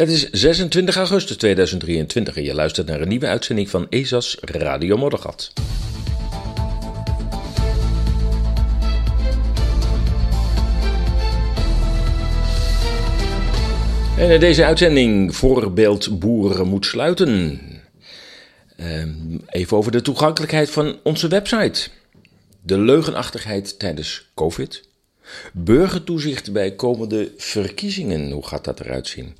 [0.00, 4.96] Het is 26 augustus 2023 en je luistert naar een nieuwe uitzending van ESA's Radio
[4.96, 5.52] Moddergat.
[14.18, 17.60] En in deze uitzending voorbeeld boeren moet sluiten.
[18.76, 21.88] Ehm, even over de toegankelijkheid van onze website.
[22.62, 24.88] De leugenachtigheid tijdens COVID.
[25.52, 28.30] Burgertoezicht bij komende verkiezingen.
[28.30, 29.36] Hoe gaat dat eruit zien?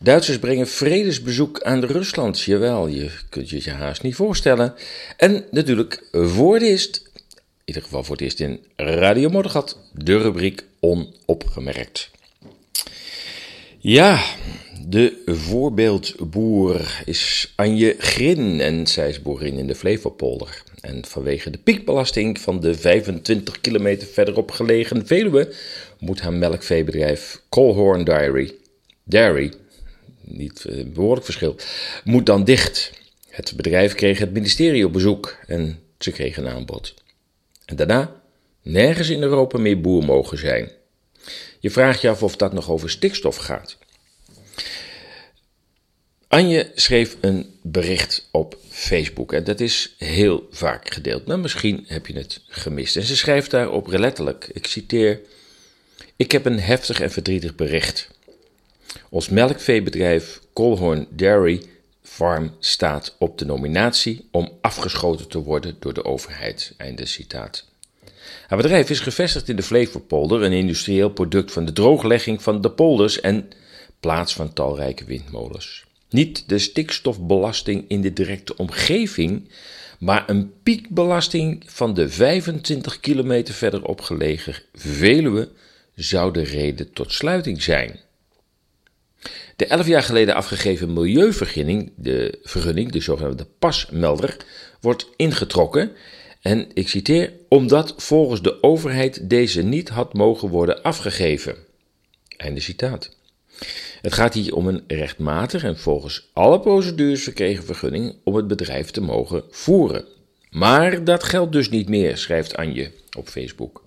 [0.00, 2.40] Duitsers brengen vredesbezoek aan Rusland.
[2.40, 4.74] Jawel, je kunt je je haast niet voorstellen.
[5.16, 7.32] En natuurlijk voor het eerst, in
[7.64, 12.10] ieder geval voor het eerst in Radio Moddergat, de rubriek Onopgemerkt.
[13.78, 14.24] Ja,
[14.86, 20.62] de voorbeeldboer is Anje Grin en zij is boerin in de Flevopolder.
[20.80, 25.54] En vanwege de piekbelasting van de 25 kilometer verderop gelegen Veluwe
[25.98, 28.54] moet haar melkveebedrijf Colhorn Dairy,
[29.04, 29.52] Dairy,
[30.30, 31.56] niet eh, behoorlijk verschil,
[32.04, 32.92] moet dan dicht.
[33.28, 36.94] Het bedrijf kreeg het ministerie op bezoek en ze kregen een aanbod.
[37.64, 38.20] En daarna
[38.62, 40.70] nergens in Europa meer boer mogen zijn.
[41.60, 43.76] Je vraagt je af of dat nog over stikstof gaat.
[46.28, 52.06] Anje schreef een bericht op Facebook en dat is heel vaak gedeeld, maar misschien heb
[52.06, 52.96] je het gemist.
[52.96, 55.20] En ze schrijft daarop letterlijk, ik citeer,
[56.16, 58.08] ik heb een heftig en verdrietig bericht.
[59.10, 61.62] Ons melkveebedrijf Colhorn Dairy
[62.02, 66.74] Farm staat op de nominatie om afgeschoten te worden door de overheid.
[66.76, 67.66] Einde citaat.
[68.46, 72.70] Haar bedrijf is gevestigd in de Flevopolder, een industrieel product van de drooglegging van de
[72.70, 73.48] polders en
[74.00, 75.84] plaats van talrijke windmolens.
[76.10, 79.48] Niet de stikstofbelasting in de directe omgeving,
[79.98, 85.48] maar een piekbelasting van de 25 kilometer verderop gelegen Veluwe
[85.94, 88.00] zou de reden tot sluiting zijn.
[89.56, 94.36] De elf jaar geleden afgegeven milieuvergunning, de vergunning, de zogenaamde pasmelder,
[94.80, 95.90] wordt ingetrokken.
[96.42, 101.56] En ik citeer, omdat volgens de overheid deze niet had mogen worden afgegeven.
[102.36, 103.16] Einde citaat.
[104.00, 108.90] Het gaat hier om een rechtmatig en volgens alle procedures verkregen vergunning om het bedrijf
[108.90, 110.04] te mogen voeren.
[110.50, 113.84] Maar dat geldt dus niet meer, schrijft Anje op Facebook.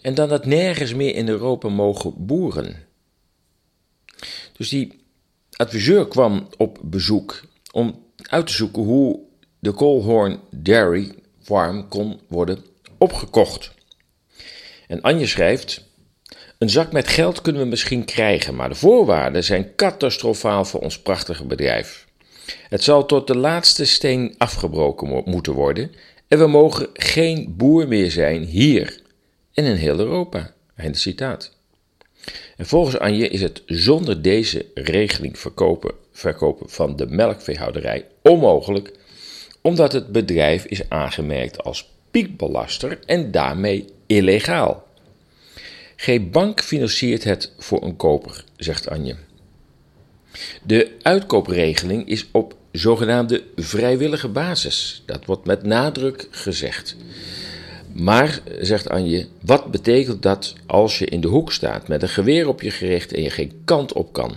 [0.00, 2.88] En dan dat nergens meer in Europa mogen boeren.
[4.60, 5.04] Dus die
[5.56, 7.40] adviseur kwam op bezoek
[7.72, 9.20] om uit te zoeken hoe
[9.58, 11.12] de Colhorn Dairy
[11.42, 12.64] Farm kon worden
[12.98, 13.72] opgekocht.
[14.86, 15.84] En Anje schrijft:
[16.58, 21.00] Een zak met geld kunnen we misschien krijgen, maar de voorwaarden zijn catastrofaal voor ons
[21.00, 22.06] prachtige bedrijf.
[22.68, 25.92] Het zal tot de laatste steen afgebroken moeten worden
[26.28, 29.00] en we mogen geen boer meer zijn hier
[29.52, 30.54] en in heel Europa.
[30.74, 31.58] Einde citaat.
[32.56, 38.92] En volgens Anje is het zonder deze regeling verkopen, verkopen van de melkveehouderij onmogelijk,
[39.60, 44.88] omdat het bedrijf is aangemerkt als piekbelaster en daarmee illegaal.
[45.96, 49.16] Geen bank financiert het voor een koper, zegt Anje.
[50.62, 55.02] De uitkoopregeling is op zogenaamde vrijwillige basis.
[55.06, 56.96] Dat wordt met nadruk gezegd.
[58.00, 62.48] Maar, zegt Anje, wat betekent dat als je in de hoek staat met een geweer
[62.48, 64.36] op je gericht en je geen kant op kan?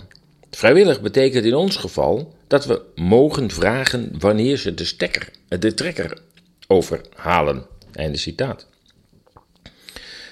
[0.50, 6.18] Vrijwillig betekent in ons geval dat we mogen vragen wanneer ze de, stekker, de trekker
[6.66, 7.66] overhalen.
[7.92, 8.66] Einde citaat.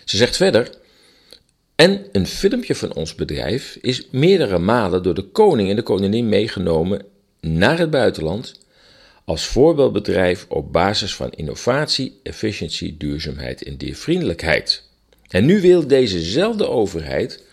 [0.04, 0.70] Ze zegt verder.
[1.74, 6.28] En een filmpje van ons bedrijf is meerdere malen door de koning en de koningin
[6.28, 7.04] meegenomen
[7.40, 8.60] naar het buitenland
[9.32, 14.88] als voorbeeldbedrijf op basis van innovatie, efficiëntie, duurzaamheid en diervriendelijkheid.
[15.28, 17.44] En nu wil dezezelfde overheid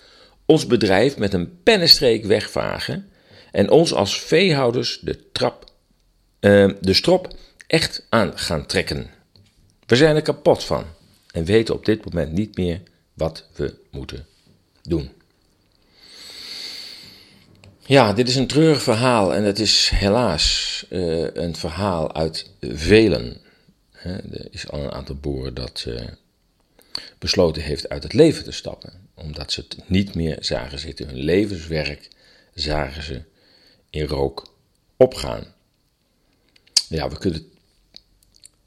[0.46, 3.10] ons bedrijf met een pennenstreek wegvagen
[3.52, 5.64] en ons als veehouders de, trap,
[6.40, 7.36] uh, de strop
[7.68, 9.10] echt aan gaan trekken.
[9.86, 10.84] We zijn er kapot van
[11.32, 12.82] en weten op dit moment niet meer
[13.14, 14.26] wat we moeten
[14.82, 15.10] doen.
[17.90, 23.38] Ja, dit is een treurig verhaal en het is helaas uh, een verhaal uit velen.
[24.02, 26.02] Er is al een aantal boeren dat uh,
[27.18, 31.08] besloten heeft uit het leven te stappen, omdat ze het niet meer zagen zitten.
[31.08, 32.10] Hun levenswerk
[32.54, 33.22] zagen ze
[33.90, 34.54] in rook
[34.98, 35.44] opgaan.
[36.90, 37.50] Ja, we kunnen het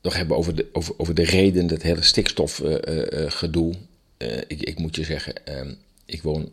[0.00, 3.75] nog hebben over de, over, over de reden, dat hele stikstofgedoe.
[4.18, 6.52] Uh, ik, ik, moet je zeggen, ehm, ik woon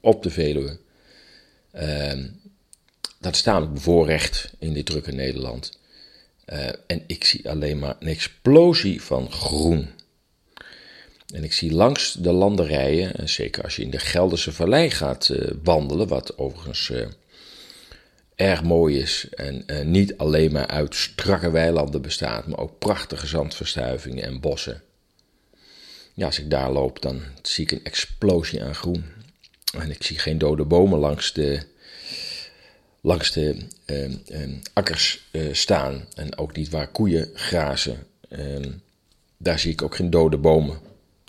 [0.00, 0.78] op de Veluwe.
[1.74, 2.24] Uh,
[3.20, 5.78] dat is tamelijk bevoorrecht in dit drukke Nederland.
[6.52, 9.88] Uh, en ik zie alleen maar een explosie van groen.
[11.34, 15.28] En ik zie langs de landerijen, en zeker als je in de Gelderse Vallei gaat
[15.28, 17.06] uh, wandelen, wat overigens uh,
[18.34, 24.24] erg mooi is en niet alleen maar uit strakke weilanden bestaat, maar ook prachtige zandverstuivingen
[24.24, 24.82] en bossen.
[26.14, 29.04] Ja, als ik daar loop, dan zie ik een explosie aan groen.
[29.78, 31.62] En ik zie geen dode bomen langs de,
[33.00, 33.56] langs de
[34.72, 36.04] akkers staan.
[36.14, 38.06] En ook niet waar koeien grazen.
[38.28, 38.70] Ehm,
[39.36, 40.78] daar zie ik ook geen dode bomen.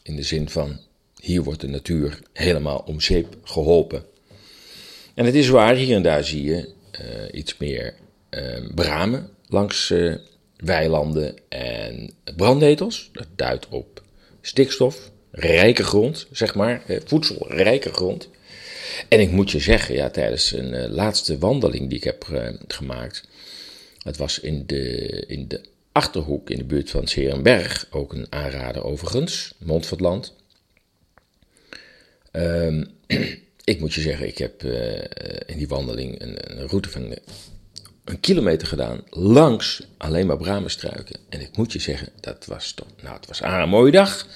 [0.04, 0.80] In de zin van,
[1.20, 4.06] hier wordt de natuur helemaal om zeep geholpen.
[5.14, 6.70] En het is waar, hier en daar zie je
[7.02, 7.94] uh, iets meer
[8.76, 10.16] bramen langs uh,
[10.56, 13.10] weilanden en brandnetels.
[13.14, 14.04] Dat duidt op
[14.42, 18.30] stikstof, rijke grond, zeg maar, voedselrijke grond.
[19.08, 22.28] En ik moet je zeggen, ja, tijdens een laatste wandeling die ik heb
[22.68, 23.24] gemaakt,
[24.04, 25.62] dat was in de, in de
[25.92, 30.34] Achterhoek in de buurt van Serenberg, ook een aanrader overigens, Montfertland.
[32.32, 32.88] Um,
[33.64, 34.64] ik moet je zeggen, ik heb
[35.46, 37.16] in die wandeling een, een, route van
[38.06, 41.20] een kilometer gedaan langs alleen maar bramenstruiken.
[41.30, 44.28] En ik moet je zeggen, dat was toch, nou het was een mooie dag,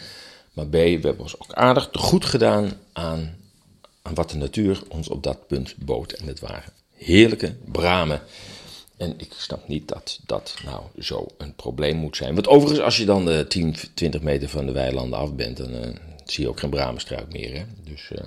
[0.56, 3.38] maar B, we hebben ons ook aardig goed gedaan aan,
[4.02, 6.12] aan wat de natuur ons op dat punt bood.
[6.12, 8.22] En het waren heerlijke bramen.
[8.98, 12.34] En ik snap niet dat dat nou zo een probleem moet zijn.
[12.34, 15.74] Want overigens, als je dan de 10, 20 meter van de weilanden af bent, dan
[15.74, 15.82] uh,
[16.26, 17.56] zie je ook geen bramenstruik meer.
[17.58, 17.64] Hè?
[17.84, 18.20] Dus uh,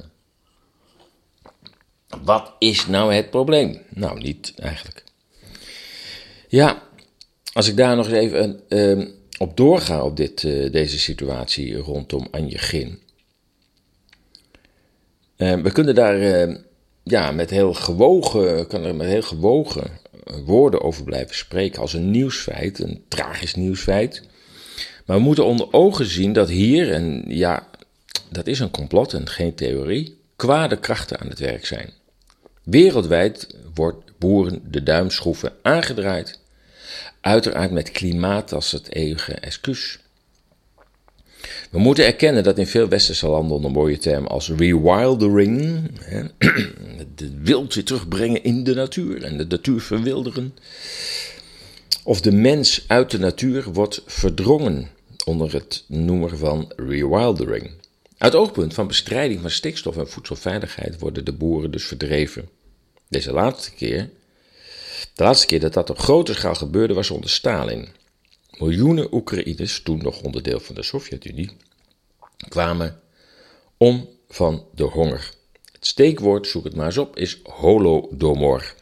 [2.23, 3.83] wat is nou het probleem?
[3.89, 5.05] Nou, niet eigenlijk.
[6.49, 6.83] Ja,
[7.53, 9.09] als ik daar nog eens even uh,
[9.39, 10.41] op doorga op dit,
[10.73, 12.99] deze situatie rondom Anje Gin.
[15.37, 16.49] we kunnen daar
[17.03, 19.91] ja, met heel gewogen, kan er met heel gewogen
[20.45, 24.23] woorden over blijven spreken als een nieuwsfeit, een tragisch nieuwsfeit.
[25.07, 27.69] Maar we moeten onder ogen zien dat hier, en ja,
[28.31, 31.91] dat is een complot en geen theorie, kwade krachten aan het werk zijn.
[32.63, 36.41] Wereldwijd wordt boeren de duimschroeven aangedraaid,
[37.29, 39.99] uiteraard met klimaat als het eeuwige excuus.
[41.71, 45.91] We moeten erkennen dat in veel westerse landen onder mooie termen als rewildering,
[47.15, 50.55] de wild weer terugbrengen in de natuur en de natuur verwilderen,
[52.05, 54.89] of de mens uit de natuur wordt verdrongen
[55.25, 57.71] onder het noemen van rewildering.
[58.19, 62.49] Uit oogpunt van bestrijding van stikstof en voedselveiligheid worden de boeren dus verdreven.
[63.09, 64.11] Deze laatste keer,
[65.15, 67.89] de laatste keer dat dat op grote schaal gebeurde was onder Stalin.
[68.51, 71.57] Miljoenen Oekraïners, toen nog onderdeel van de Sovjet-Unie,
[72.49, 73.01] kwamen
[73.77, 75.31] om van de honger.
[75.73, 78.75] Het steekwoord, zoek het maar eens op, is holodomor.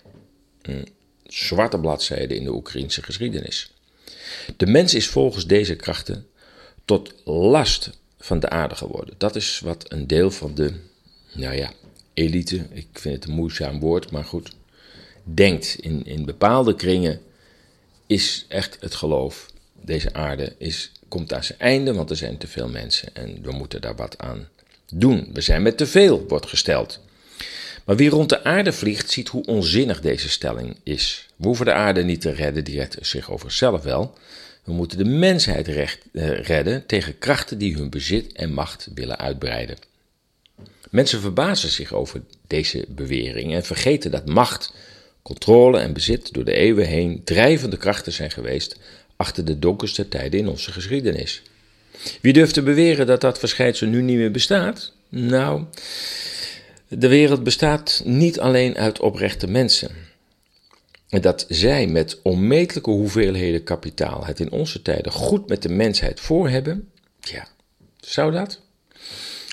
[0.63, 0.89] Een
[1.27, 3.73] zwarte bladzijde in de Oekraïnse geschiedenis.
[4.57, 6.27] De mens is volgens deze krachten
[6.85, 9.15] tot last van de aarde geworden.
[9.19, 10.73] Dat is wat een deel van de,
[11.33, 11.73] nou ja,
[12.15, 14.53] elite, ik vind het een moeizaam woord, maar goed,
[15.35, 15.77] denkt.
[15.81, 17.21] In, in bepaalde kringen
[18.07, 19.51] is echt het geloof
[19.81, 23.53] deze aarde is, komt aan zijn einde, want er zijn te veel mensen en we
[23.53, 24.49] moeten daar wat aan
[24.93, 25.31] doen.
[25.33, 27.01] We zijn met te veel, wordt gesteld.
[27.85, 31.29] Maar wie rond de aarde vliegt, ziet hoe onzinnig deze stelling is.
[31.37, 34.15] We hoeven de aarde niet te redden, die redt zich over zichzelf wel.
[34.65, 39.19] We moeten de mensheid recht, eh, redden tegen krachten die hun bezit en macht willen
[39.19, 39.77] uitbreiden.
[40.91, 44.73] Mensen verbazen zich over deze bewering en vergeten dat macht,
[45.27, 48.77] controle en bezit door de eeuwen heen drijvende krachten zijn geweest
[49.17, 51.43] achter de donkerste tijden in onze geschiedenis.
[52.21, 54.93] Wie durft te beweren dat dat verschijnsel nu niet meer bestaat?
[55.09, 55.65] Nou,
[56.89, 59.91] de wereld bestaat niet alleen uit oprechte mensen.
[61.09, 66.21] En dat zij met onmetelijke hoeveelheden kapitaal het in onze tijden goed met de mensheid
[66.21, 66.91] voor hebben,
[67.21, 67.47] ja,
[68.01, 68.61] zou dat?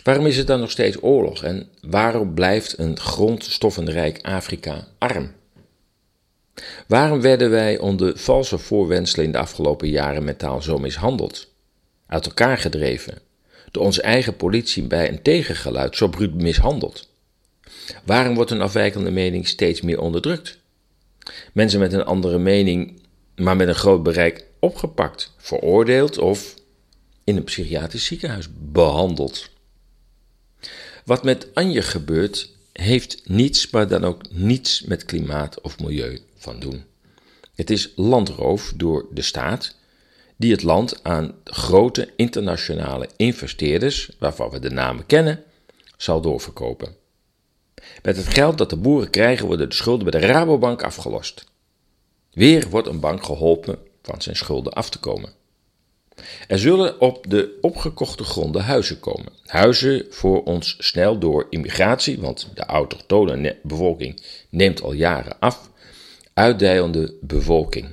[0.03, 5.31] Waarom is het dan nog steeds oorlog en waarom blijft een grondstoffenrijk Afrika arm?
[6.87, 11.51] Waarom werden wij onder valse voorwenselen in de afgelopen jaren mentaal zo mishandeld,
[12.07, 13.19] uit elkaar gedreven,
[13.71, 17.09] door onze eigen politie bij een tegengeluid zo bruut mishandeld?
[18.03, 20.57] Waarom wordt een afwijkende mening steeds meer onderdrukt?
[21.53, 23.01] Mensen met een andere mening,
[23.35, 26.55] maar met een groot bereik opgepakt, veroordeeld of
[27.23, 29.49] in een psychiatrisch ziekenhuis behandeld.
[31.05, 36.59] Wat met Anje gebeurt, heeft niets, maar dan ook niets met klimaat of milieu van
[36.59, 36.83] doen.
[37.55, 39.75] Het is landroof door de staat
[40.37, 45.43] die het land aan grote internationale investeerders, waarvan we de namen kennen,
[45.97, 46.95] zal doorverkopen.
[48.01, 51.45] Met het geld dat de boeren krijgen worden de schulden bij de Rabobank afgelost.
[52.31, 55.33] Weer wordt een bank geholpen van zijn schulden af te komen.
[56.47, 59.31] Er zullen op de opgekochte gronden huizen komen.
[59.45, 65.69] Huizen voor ons snel door immigratie, want de autochtone bevolking neemt al jaren af,
[66.33, 67.87] uitdijende bevolking.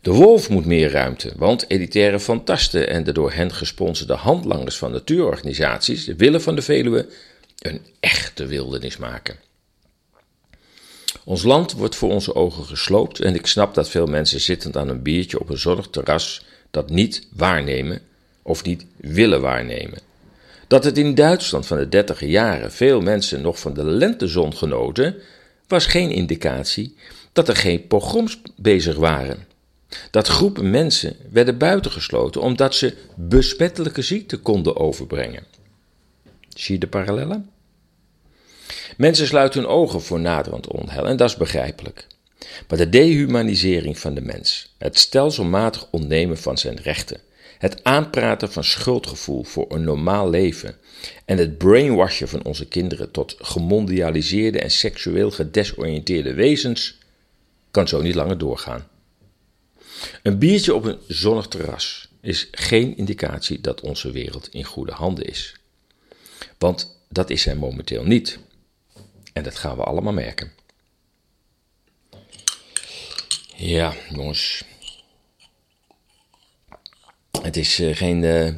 [0.00, 4.92] De wolf moet meer ruimte, want elitaire fantasten en de door hen gesponsorde handlangers van
[4.92, 7.06] natuurorganisaties willen van de Veluwe
[7.58, 9.36] een echte wildernis maken.
[11.24, 14.88] Ons land wordt voor onze ogen gesloopt en ik snap dat veel mensen zittend aan
[14.88, 18.00] een biertje op een zonnig terras dat niet waarnemen
[18.42, 19.98] of niet willen waarnemen.
[20.66, 25.16] Dat het in Duitsland van de dertiger jaren veel mensen nog van de lentezon genoten,
[25.66, 26.96] was geen indicatie
[27.34, 29.46] dat er geen pogroms bezig waren.
[30.10, 35.44] Dat groepen mensen werden buitengesloten omdat ze besmettelijke ziekten konden overbrengen.
[36.48, 37.50] Zie je de parallellen?
[38.96, 42.06] Mensen sluiten hun ogen voor naderend onheil en dat is begrijpelijk.
[42.68, 47.20] Maar de dehumanisering van de mens, het stelselmatig ontnemen van zijn rechten,
[47.58, 50.76] het aanpraten van schuldgevoel voor een normaal leven
[51.24, 56.98] en het brainwashen van onze kinderen tot gemondialiseerde en seksueel gedesoriënteerde wezens
[57.74, 58.88] kan zo niet langer doorgaan.
[60.22, 65.24] Een biertje op een zonnig terras is geen indicatie dat onze wereld in goede handen
[65.24, 65.54] is.
[66.58, 68.38] Want dat is hij momenteel niet.
[69.32, 70.52] En dat gaan we allemaal merken.
[73.56, 74.64] Ja, jongens.
[77.42, 78.54] Het is uh, geen uh,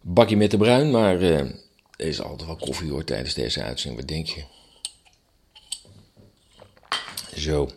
[0.00, 1.56] bakje met de bruin, maar uh, er
[1.96, 4.00] is altijd wel koffie hoor tijdens deze uitzending.
[4.00, 4.44] Wat denk je?
[7.36, 7.68] Zo.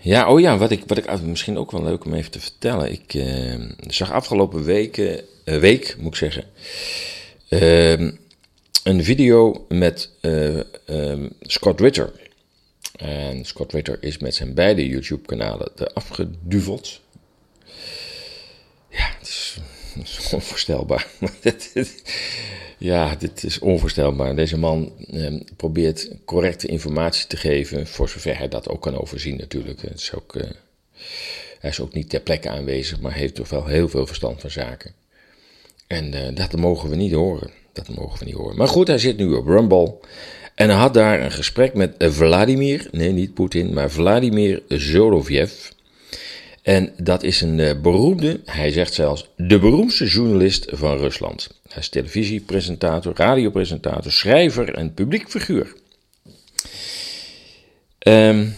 [0.00, 2.92] Ja, oh ja, wat ik, wat ik misschien ook wel leuk om even te vertellen.
[2.92, 3.24] Ik
[3.86, 6.44] zag afgelopen weken, week, moet ik zeggen,
[7.48, 8.10] ehm,
[8.82, 12.12] een video met ehm, Scott Ritter.
[12.96, 17.00] En Scott Ritter is met zijn beide YouTube-kanalen afgeduveld.
[18.90, 19.58] Ja, het is,
[20.32, 21.06] onvoorstelbaar.
[22.78, 24.36] ja, dit is onvoorstelbaar.
[24.36, 29.36] Deze man eh, probeert correcte informatie te geven, voor zover hij dat ook kan overzien
[29.36, 29.82] natuurlijk.
[29.82, 30.50] Is ook, eh,
[31.58, 34.50] hij is ook niet ter plekke aanwezig, maar heeft toch wel heel veel verstand van
[34.50, 34.92] zaken.
[35.86, 37.50] En uh, dat mogen we niet horen.
[37.72, 38.56] Dat mogen we niet horen.
[38.56, 39.94] Maar goed, hij zit nu op Rumble.
[40.54, 45.52] En hij had daar een gesprek met Vladimir, nee niet Poetin, maar Vladimir Zorovjev.
[46.62, 51.57] En dat is een uh, beroemde, hij zegt zelfs, de beroemdste journalist van Rusland.
[51.68, 55.74] Hij is televisiepresentator, radiopresentator, schrijver en publiek figuur.
[57.98, 58.54] Um,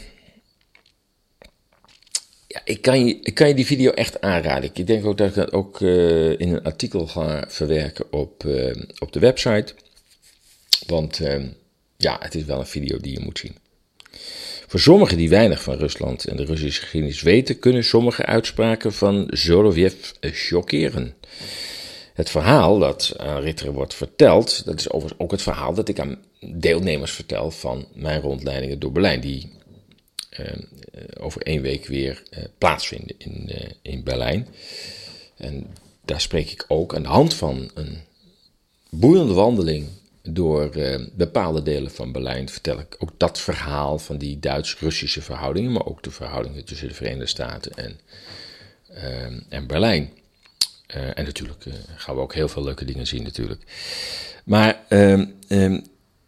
[2.47, 4.71] ja, ik kan, je, ik kan je die video echt aanraden.
[4.73, 8.75] Ik denk ook dat ik dat ook uh, in een artikel ga verwerken op, uh,
[8.99, 9.75] op de website.
[10.87, 11.45] Want uh,
[11.97, 13.57] ja, het is wel een video die je moet zien.
[14.67, 19.26] Voor sommigen die weinig van Rusland en de Russische geschiedenis weten, kunnen sommige uitspraken van
[19.31, 21.14] Zorovjev chockeren.
[22.20, 26.00] Het verhaal dat aan Ritter wordt verteld, dat is overigens ook het verhaal dat ik
[26.00, 29.52] aan deelnemers vertel van mijn rondleidingen door Berlijn, die
[30.40, 30.46] uh,
[31.20, 34.48] over één week weer uh, plaatsvinden in, uh, in Berlijn.
[35.36, 35.66] En
[36.04, 37.98] daar spreek ik ook aan de hand van een
[38.90, 39.86] boeiende wandeling
[40.22, 40.70] door
[41.12, 46.02] bepaalde delen van Berlijn vertel ik ook dat verhaal van die Duits-Russische verhoudingen, maar ook
[46.02, 47.98] de verhoudingen tussen de Verenigde Staten en,
[49.48, 50.18] en Berlijn.
[50.97, 51.64] Uh, en natuurlijk
[51.97, 53.62] gaan we ook heel veel leuke dingen zien natuurlijk.
[54.44, 55.80] Maar ehm, ehm,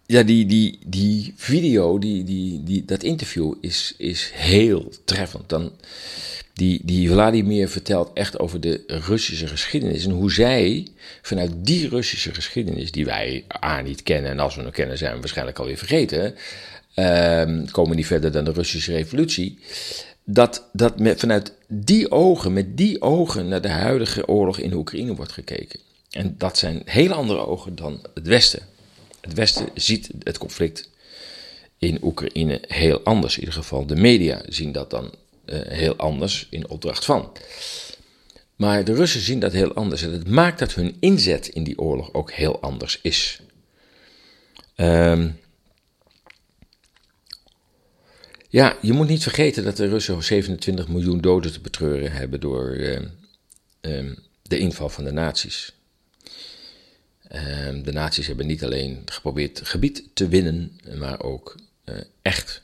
[0.07, 5.49] ja, die, die, die video, die, die, die, dat interview is, is heel treffend.
[5.49, 5.73] Dan,
[6.55, 10.05] die, die Vladimir vertelt echt over de Russische geschiedenis.
[10.05, 10.87] En hoe zij
[11.23, 15.15] vanuit die Russische geschiedenis, die wij A niet kennen, en als we nog kennen zijn
[15.15, 16.35] we waarschijnlijk alweer vergeten,
[16.97, 19.59] uh, komen niet verder dan de Russische revolutie.
[20.25, 25.15] Dat, dat met, vanuit die ogen, met die ogen naar de huidige oorlog in Oekraïne
[25.15, 25.81] wordt gekeken.
[26.11, 28.63] En dat zijn hele andere ogen dan het Westen.
[29.21, 30.91] Het Westen ziet het conflict
[31.79, 33.35] in Oekraïne heel anders.
[33.35, 35.15] In ieder geval de media zien dat dan
[35.47, 37.33] uh, heel anders in opdracht van.
[38.57, 41.79] Maar de Russen zien dat heel anders en het maakt dat hun inzet in die
[41.79, 43.41] oorlog ook heel anders is.
[44.77, 45.41] Um,
[48.53, 52.77] ja, je moet niet vergeten dat de Russen 27 miljoen doden te betreuren hebben door
[52.77, 53.01] uh,
[53.81, 55.73] uh, de inval van de nazi's.
[57.83, 62.63] de nazi's hebben niet alleen geprobeerd gebied te winnen, maar ook uh, echt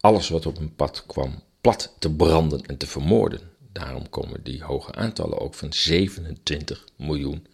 [0.00, 3.40] alles wat op hun pad kwam plat te branden en te vermoorden.
[3.72, 7.46] Daarom komen die hoge aantallen ook van 27 miljoen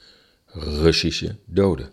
[0.46, 1.90] Russische doden.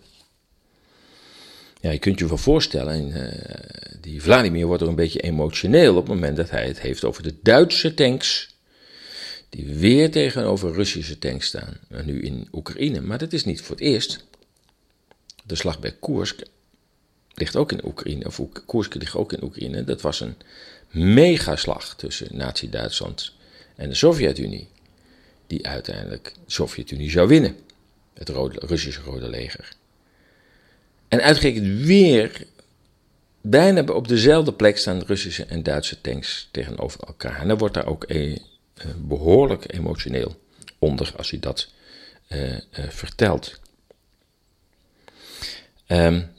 [1.84, 6.06] Ja, je kunt je wel voorstellen, uh, die Vladimir wordt er een beetje emotioneel op
[6.06, 8.56] het moment dat hij het heeft over de Duitse tanks
[9.50, 13.02] die weer tegenover Russische tanks staan, nu in Oekraïne.
[13.02, 14.25] Maar dat is niet voor het eerst.
[15.46, 16.42] De slag bij Koersk
[17.34, 19.84] ligt ook in Oekraïne, of Koersk ligt ook in Oekraïne.
[19.84, 20.36] Dat was een
[20.92, 23.34] megaslag tussen Nazi-Duitsland
[23.75, 24.68] en de Sovjet-Unie,
[25.48, 27.56] die uiteindelijk de Sovjet-Unie zou winnen,
[28.13, 29.82] het rode, Russische Rode Leger.
[31.13, 32.46] En uitgerekend weer,
[33.41, 37.41] bijna op dezelfde plek staan Russische en Duitse tanks tegenover elkaar.
[37.41, 38.38] En dan wordt daar ook eh,
[38.98, 40.36] behoorlijk emotioneel
[40.79, 41.72] onder als hij dat
[42.29, 43.60] uh, vertelt.
[45.88, 46.32] Um,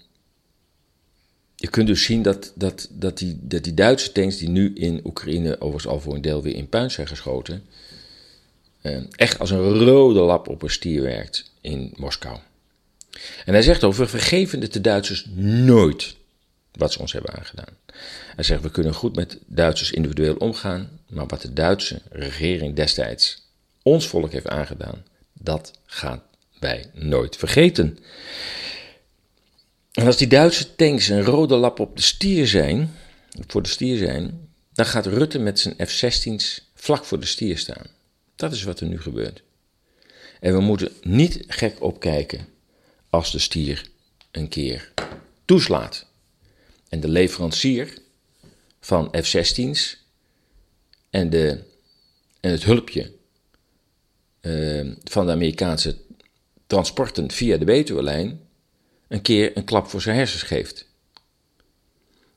[1.56, 5.00] je kunt dus zien dat, dat, dat, die, dat die Duitse tanks die nu in
[5.04, 7.64] Oekraïne overigens al voor een deel weer in puin zijn geschoten,
[8.82, 12.38] uh, echt als een rode lap op een stier werkt in Moskou.
[13.44, 16.16] En hij zegt over, vergeven de Duitsers nooit
[16.72, 17.76] wat ze ons hebben aangedaan.
[18.34, 23.42] Hij zegt, we kunnen goed met Duitsers individueel omgaan, maar wat de Duitse regering destijds
[23.82, 26.22] ons volk heeft aangedaan, dat gaan
[26.58, 27.98] wij nooit vergeten.
[29.92, 32.94] En als die Duitse tanks een rode lap op de stier zijn,
[33.46, 37.86] voor de stier zijn, dan gaat Rutte met zijn F-16's vlak voor de stier staan.
[38.36, 39.42] Dat is wat er nu gebeurt.
[40.40, 42.46] En we moeten niet gek opkijken
[43.14, 43.88] als de stier
[44.30, 44.92] een keer
[45.44, 46.06] toeslaat.
[46.88, 47.98] En de leverancier
[48.80, 50.04] van F-16's
[51.10, 51.62] en, de,
[52.40, 53.12] en het hulpje
[54.40, 55.96] uh, van de Amerikaanse
[56.66, 58.40] transporten via de Betuwe-lijn
[59.08, 60.86] een keer een klap voor zijn hersens geeft.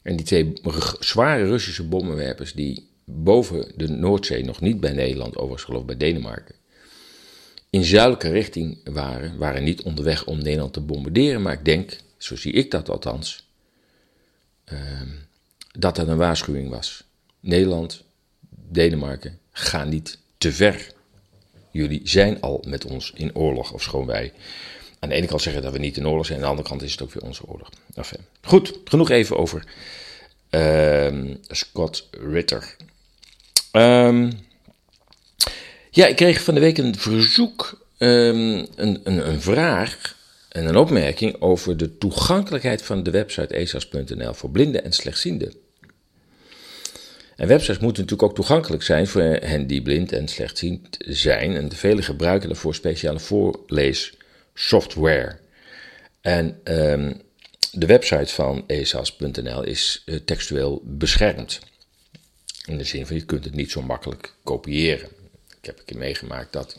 [0.01, 0.53] En die twee
[0.99, 6.55] zware Russische bommenwerpers die boven de Noordzee, nog niet bij Nederland, overigens geloof bij Denemarken,
[7.69, 12.35] in zuidelijke richting waren, waren niet onderweg om Nederland te bombarderen, maar ik denk, zo
[12.35, 13.47] zie ik dat althans,
[14.73, 14.79] uh,
[15.71, 17.03] dat dat een waarschuwing was.
[17.39, 18.03] Nederland,
[18.49, 20.91] Denemarken, ga niet te ver.
[21.71, 24.33] Jullie zijn al met ons in oorlog, of schoon wij
[24.99, 26.81] aan de ene kant zeggen dat we niet in oorlog zijn, aan de andere kant
[26.81, 27.69] is het ook weer onze oorlog.
[28.41, 29.63] Goed, genoeg even over
[30.51, 32.75] uh, Scott Ritter.
[33.71, 34.46] Um,
[35.97, 40.15] ja, ik kreeg van de week een verzoek, um, een, een, een, vraag
[40.49, 45.53] en een opmerking over de toegankelijkheid van de website esas.nl voor blinden en slechtzienden.
[47.35, 51.55] En websites moeten natuurlijk ook toegankelijk zijn voor hen die blind en slechtziend zijn.
[51.55, 54.13] En vele gebruiken daarvoor speciale voorlees
[54.53, 55.37] software.
[56.21, 57.21] En um,
[57.71, 61.59] de website van esas.nl is uh, textueel beschermd.
[62.65, 65.16] In de zin van je kunt het niet zo makkelijk kopiëren.
[65.67, 66.77] Ik heb keer meegemaakt dat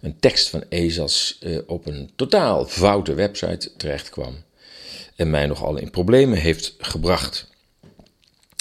[0.00, 4.36] een tekst van ESAS uh, op een totaal foute website terecht kwam.
[5.16, 7.46] En mij nogal in problemen heeft gebracht.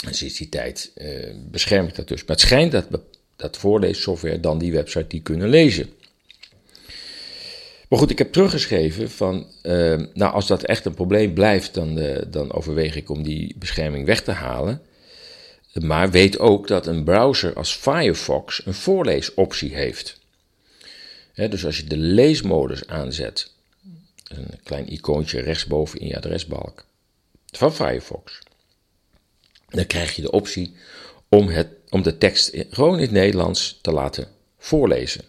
[0.06, 2.20] En sinds die tijd uh, bescherm ik dat dus.
[2.20, 2.88] Maar het schijnt dat,
[3.36, 5.89] dat voorleessoftware dan die website die kunnen lezen.
[7.89, 12.00] Maar goed, ik heb teruggeschreven van, uh, nou als dat echt een probleem blijft, dan,
[12.28, 14.82] dan overweeg ik om die bescherming weg te halen.
[15.82, 20.20] Maar weet ook dat een browser als Firefox een voorleesoptie heeft.
[21.34, 23.52] dus als je de leesmodus aanzet,
[24.28, 26.86] een klein icoontje rechtsboven in je adresbalk
[27.52, 28.40] van Firefox,
[29.70, 30.76] dan krijg je de optie
[31.30, 35.24] om, het, om de tekst gewoon in het Nederlands te laten voorlezen.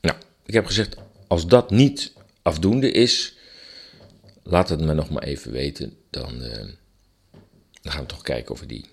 [0.00, 3.36] Nou, ik heb gezegd, als dat niet afdoende is,
[4.42, 5.96] laat het me nog maar even weten.
[6.10, 6.56] Dan, uh,
[7.82, 8.84] dan gaan we toch kijken of we die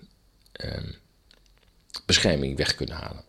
[2.06, 3.24] bescherming weg kunnen halen.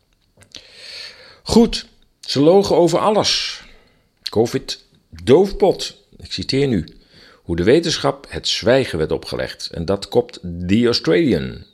[1.43, 1.85] Goed,
[2.19, 3.61] ze logen over alles.
[4.29, 4.83] Covid,
[5.23, 5.97] doofpot.
[6.17, 6.87] Ik citeer nu.
[7.33, 9.69] Hoe de wetenschap het zwijgen werd opgelegd.
[9.71, 11.65] En dat kopt The Australian.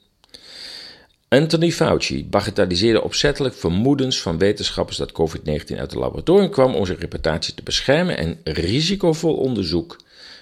[1.27, 6.97] Anthony Fauci bagatelliseerde opzettelijk vermoedens van wetenschappers dat COVID-19 uit het laboratorium kwam om zijn
[6.97, 9.97] reputatie te beschermen en risicovol onderzoek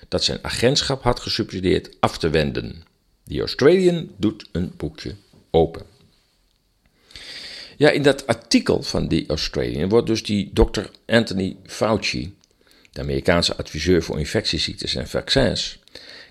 [0.07, 2.83] dat zijn agentschap had gesubsidieerd af te wenden.
[3.31, 5.15] The Australian doet een boekje
[5.51, 5.85] open.
[7.77, 12.35] Ja, in dat artikel van The Australian wordt dus die dokter Anthony Fauci,
[12.91, 15.79] de Amerikaanse adviseur voor infectieziektes en vaccins,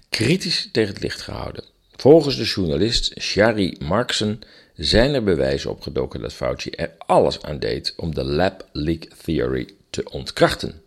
[0.09, 1.65] kritisch tegen het licht gehouden.
[1.97, 4.43] Volgens de journalist Shari Markson
[4.75, 9.69] zijn er bewijzen opgedoken dat Fauci er alles aan deed om de lab leak theory
[9.91, 10.83] te ontkrachten.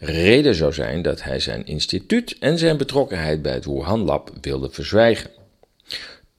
[0.00, 4.70] Reden zou zijn dat hij zijn instituut en zijn betrokkenheid bij het Wuhan Lab wilde
[4.70, 5.30] verzwijgen.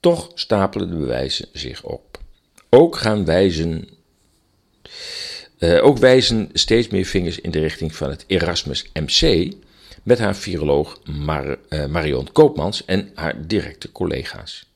[0.05, 2.19] Toch stapelen de bewijzen zich op.
[2.69, 3.89] Ook gaan wijzen,
[5.59, 9.53] uh, ook wijzen steeds meer vingers in de richting van het Erasmus MC,
[10.03, 14.69] met haar viroloog uh, Marion Koopmans en haar directe collega's.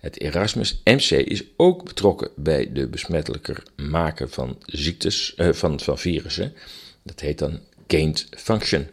[0.00, 5.98] Het Erasmus MC is ook betrokken bij de besmettelijker maken van ziektes, eh, van, van
[5.98, 6.54] virussen.
[7.02, 8.86] Dat heet dan gained function.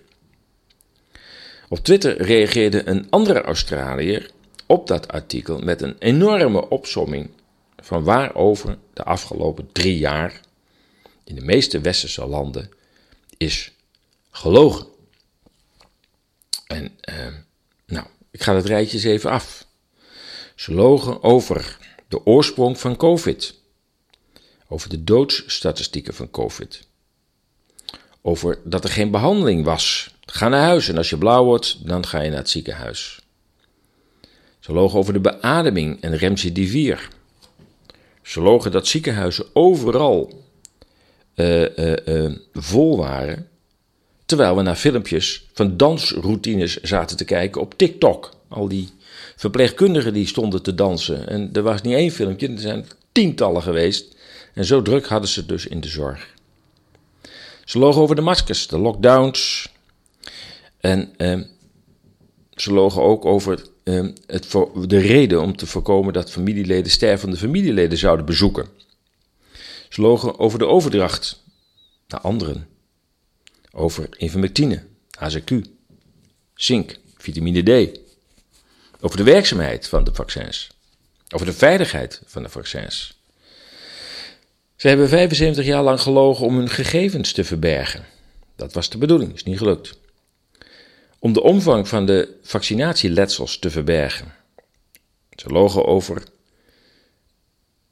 [1.69, 4.31] Op Twitter reageerde een andere Australiër
[4.65, 7.29] op dat artikel met een enorme opsomming
[7.75, 10.41] van waarover de afgelopen drie jaar
[11.23, 12.69] in de meeste westerse landen
[13.37, 13.71] is
[14.31, 14.87] gelogen.
[16.67, 17.27] En uh,
[17.85, 19.65] nou, ik ga het rijtje eens even af.
[20.55, 23.55] Ze logen over de oorsprong van COVID,
[24.67, 26.87] over de doodsstatistieken van COVID,
[28.21, 30.15] over dat er geen behandeling was.
[30.25, 33.22] Ga naar huis en als je blauw wordt, dan ga je naar het ziekenhuis.
[34.63, 37.09] Ze logen over de beademing en remdesivir.
[38.21, 40.43] Ze logen dat ziekenhuizen overal
[41.35, 43.49] uh, uh, uh, vol waren,
[44.25, 48.31] terwijl we naar filmpjes van dansroutines zaten te kijken op TikTok.
[48.47, 48.89] Al die
[49.35, 51.27] verpleegkundigen die stonden te dansen.
[51.29, 54.15] En er was niet één filmpje, er zijn tientallen geweest.
[54.53, 56.33] En zo druk hadden ze dus in de zorg.
[57.65, 59.69] Ze logen over de maskers, de lockdowns.
[60.79, 61.43] En ehm,
[62.55, 64.51] ze logen ook over ehm, het,
[64.87, 68.67] de reden om te voorkomen dat familieleden stervende familieleden zouden bezoeken.
[69.89, 71.43] Ze logen over de overdracht
[72.07, 72.67] naar anderen.
[73.71, 74.83] Over ivermectine,
[75.19, 75.51] HZQ,
[76.55, 77.99] zink, vitamine D.
[79.01, 80.69] Over de werkzaamheid van de vaccins.
[81.29, 83.21] Over de veiligheid van de vaccins.
[84.75, 88.05] Ze hebben 75 jaar lang gelogen om hun gegevens te verbergen.
[88.55, 89.99] Dat was de bedoeling, is niet gelukt.
[91.23, 94.33] Om de omvang van de vaccinatieletsels te verbergen.
[95.35, 96.23] Ze logen over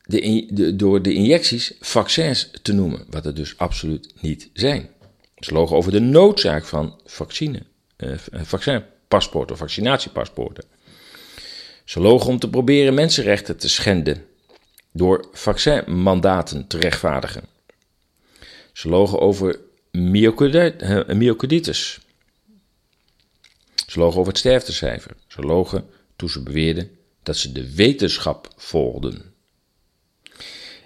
[0.02, 4.90] de, de, door de injecties vaccins te noemen, wat er dus absoluut niet zijn.
[5.38, 7.64] Ze logen over de noodzaak van vaccine,
[7.96, 10.64] eh, vaccinpaspoorten of vaccinatiepaspoorten.
[11.86, 14.26] Ze logen om te proberen mensenrechten te schenden
[14.94, 17.44] door vaccinmandaten te rechtvaardigen.
[18.74, 19.60] Ze logen over
[19.92, 22.00] myocarditis.
[23.88, 25.12] Ze logen over het sterftecijfer.
[25.28, 26.90] Ze logen toen ze beweerden
[27.24, 29.34] dat ze de wetenschap volgden.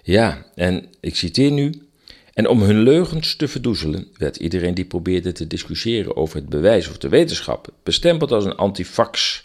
[0.02, 1.88] Ja, en ik citeer nu.
[2.34, 6.88] En om hun leugens te verdoezelen, werd iedereen die probeerde te discussiëren over het bewijs
[6.88, 9.44] of de wetenschap bestempeld als een antifax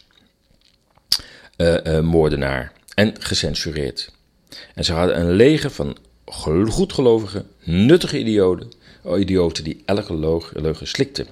[1.57, 4.11] uh, uh, moordenaar en gecensureerd.
[4.75, 8.71] En ze hadden een leger van goedgelovige, nuttige idioten,
[9.03, 11.27] oh, idioten die elke leugen slikten.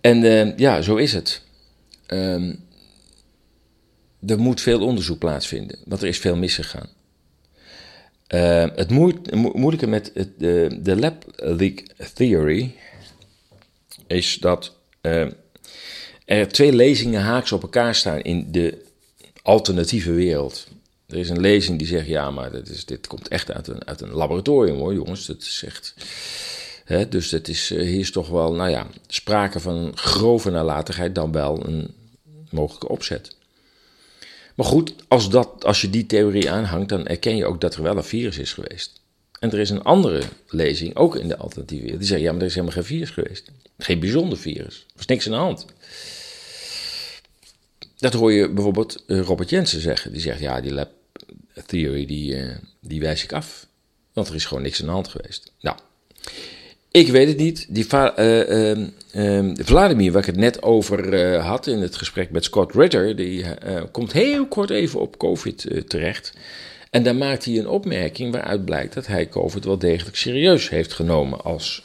[0.00, 1.42] En uh, ja, zo is het.
[2.06, 2.64] Um,
[4.26, 6.88] er moet veel onderzoek plaatsvinden, want er is veel misgegaan.
[8.34, 8.90] Uh, het
[9.54, 11.82] moeilijke met het, de, de lab leak
[12.14, 12.74] theory
[14.06, 14.76] is dat
[16.24, 18.84] er twee lezingen haaks op elkaar staan in de
[19.42, 20.66] alternatieve wereld.
[21.06, 23.86] Er is een lezing die zegt: ja, maar dit, is, dit komt echt uit een,
[23.86, 25.26] uit een laboratorium hoor, jongens.
[25.26, 25.94] Dat is echt.
[27.08, 31.66] Dus het is, hier is toch wel, nou ja, sprake van grove nalatigheid dan wel
[31.66, 31.94] een
[32.50, 33.36] mogelijke opzet.
[34.54, 37.82] Maar goed, als, dat, als je die theorie aanhangt, dan erken je ook dat er
[37.82, 39.00] wel een virus is geweest.
[39.40, 42.40] En er is een andere lezing, ook in de alternatieve wereld, die zegt, ja, maar
[42.40, 43.50] er is helemaal geen virus geweest.
[43.78, 44.84] Geen bijzonder virus.
[44.88, 45.66] Er was niks aan de hand.
[47.96, 50.12] Dat hoor je bijvoorbeeld eh, Robert Jensen zeggen.
[50.12, 50.90] Die zegt, ja, die lab
[51.66, 53.66] theory, die, uh, die wijs ik af.
[54.12, 55.52] Want er is gewoon niks aan de hand geweest.
[55.60, 55.76] Nou,
[56.90, 57.66] ik weet het niet.
[57.68, 57.86] Die
[58.18, 58.76] uh,
[59.14, 63.16] uh, Vladimir, waar ik het net over uh, had in het gesprek met Scott Ritter,
[63.16, 63.44] die
[63.92, 66.32] komt heel kort even op COVID terecht.
[66.90, 70.92] En daar maakt hij een opmerking waaruit blijkt dat hij COVID wel degelijk serieus heeft
[70.92, 71.82] genomen als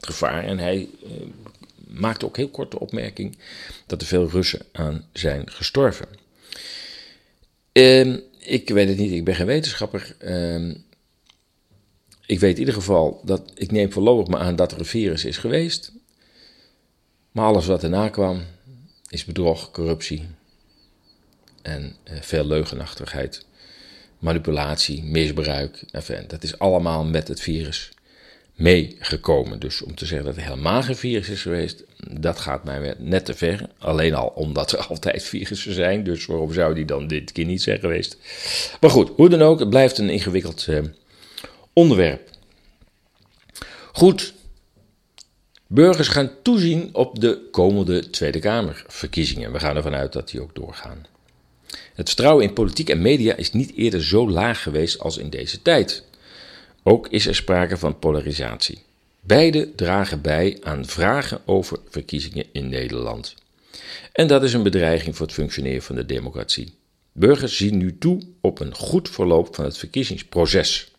[0.00, 0.44] gevaar.
[0.44, 0.88] En hij
[1.86, 3.36] maakt ook heel kort de opmerking
[3.86, 6.06] dat er veel Russen aan zijn gestorven.
[7.72, 10.16] Ehm, ik weet het niet, ik ben geen wetenschapper.
[12.30, 15.24] Ik weet in ieder geval dat ik neem voorlopig maar aan dat er een virus
[15.24, 15.92] is geweest.
[17.32, 18.42] Maar alles wat erna kwam
[19.08, 20.28] is bedrog, corruptie
[21.62, 23.46] en eh, veel leugenachtigheid,
[24.18, 25.84] manipulatie, misbruik.
[25.90, 27.90] Enfin, dat is allemaal met het virus
[28.54, 29.60] meegekomen.
[29.60, 33.24] Dus om te zeggen dat er helemaal geen virus is geweest, dat gaat mij net
[33.24, 33.68] te ver.
[33.78, 37.62] Alleen al omdat er altijd virussen zijn, dus waarom zou die dan dit keer niet
[37.62, 38.16] zijn geweest?
[38.80, 40.78] Maar goed, hoe dan ook, het blijft een ingewikkeld uh,
[41.80, 42.30] onderwerp.
[43.92, 44.34] Goed,
[45.66, 49.52] burgers gaan toezien op de komende Tweede Kamerverkiezingen.
[49.52, 51.06] We gaan ervan uit dat die ook doorgaan.
[51.94, 55.62] Het vertrouwen in politiek en media is niet eerder zo laag geweest als in deze
[55.62, 56.04] tijd.
[56.82, 58.82] Ook is er sprake van polarisatie.
[59.20, 63.34] Beide dragen bij aan vragen over verkiezingen in Nederland.
[64.12, 66.74] En dat is een bedreiging voor het functioneren van de democratie.
[67.12, 70.90] Burgers zien nu toe op een goed verloop van het verkiezingsproces.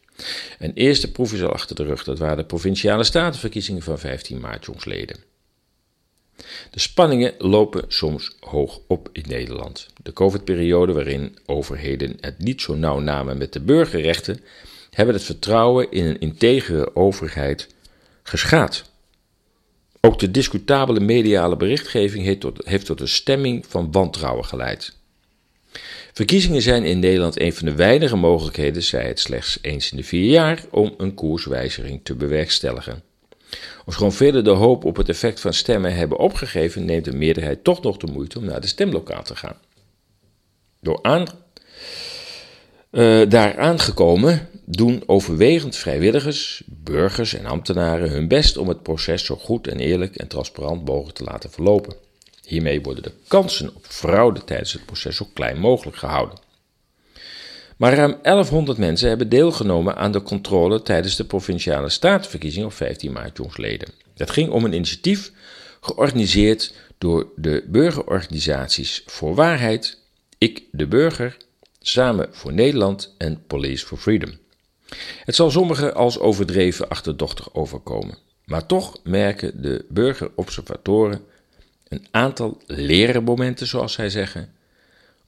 [0.59, 4.39] Een eerste proef is al achter de rug, dat waren de provinciale statenverkiezingen van 15
[4.39, 5.17] maart jongsleden.
[6.71, 9.87] De spanningen lopen soms hoog op in Nederland.
[10.03, 14.39] De COVID-periode, waarin overheden het niet zo nauw namen met de burgerrechten,
[14.89, 17.67] hebben het vertrouwen in een integere overheid
[18.23, 18.89] geschaad.
[20.01, 24.99] Ook de discutabele mediale berichtgeving heeft tot, heeft tot een stemming van wantrouwen geleid.
[26.13, 30.03] Verkiezingen zijn in Nederland een van de weinige mogelijkheden, zij het slechts eens in de
[30.03, 33.03] vier jaar, om een koerswijziging te bewerkstelligen.
[33.85, 37.81] Ofschoon velen de hoop op het effect van stemmen hebben opgegeven, neemt de meerderheid toch
[37.81, 39.57] nog de moeite om naar de stemlokaal te gaan.
[40.79, 41.27] Door aan,
[42.91, 49.35] uh, daar aangekomen doen overwegend vrijwilligers, burgers en ambtenaren hun best om het proces zo
[49.35, 51.95] goed en eerlijk en transparant mogelijk te laten verlopen.
[52.51, 56.39] Hiermee worden de kansen op fraude tijdens het proces zo klein mogelijk gehouden.
[57.77, 63.11] Maar ruim 1100 mensen hebben deelgenomen aan de controle tijdens de provinciale statenverkiezing op 15
[63.11, 63.89] maart jongsleden.
[64.15, 65.31] Het ging om een initiatief
[65.81, 69.97] georganiseerd door de burgerorganisaties voor waarheid,
[70.37, 71.37] Ik de Burger,
[71.79, 74.31] Samen voor Nederland en Police for Freedom.
[75.25, 81.29] Het zal sommigen als overdreven achterdochtig overkomen, maar toch merken de burgerobservatoren
[81.91, 84.53] een aantal lerenmomenten, zoals zij zeggen,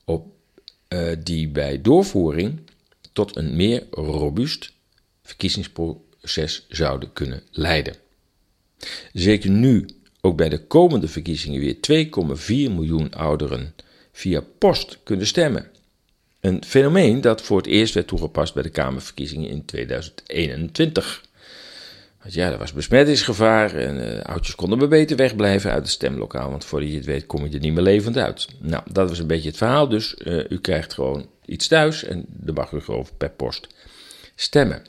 [0.05, 0.27] op
[0.89, 2.59] uh, die bij doorvoering
[3.13, 4.71] tot een meer robuust
[5.23, 7.95] verkiezingsproces zouden kunnen leiden.
[9.13, 9.85] Zeker nu
[10.21, 12.07] ook bij de komende verkiezingen weer
[12.69, 13.75] 2,4 miljoen ouderen
[14.11, 15.69] via post kunnen stemmen.
[16.39, 21.23] Een fenomeen dat voor het eerst werd toegepast bij de Kamerverkiezingen in 2021.
[22.23, 26.49] Want ja, er was besmettingsgevaar en uh, oudjes konden maar beter wegblijven uit het stemlokaal,
[26.49, 28.47] want voordat je het weet kom je er niet meer levend uit.
[28.59, 32.25] Nou, dat was een beetje het verhaal, dus uh, u krijgt gewoon iets thuis en
[32.27, 33.67] dan mag u gewoon per post
[34.35, 34.81] stemmen.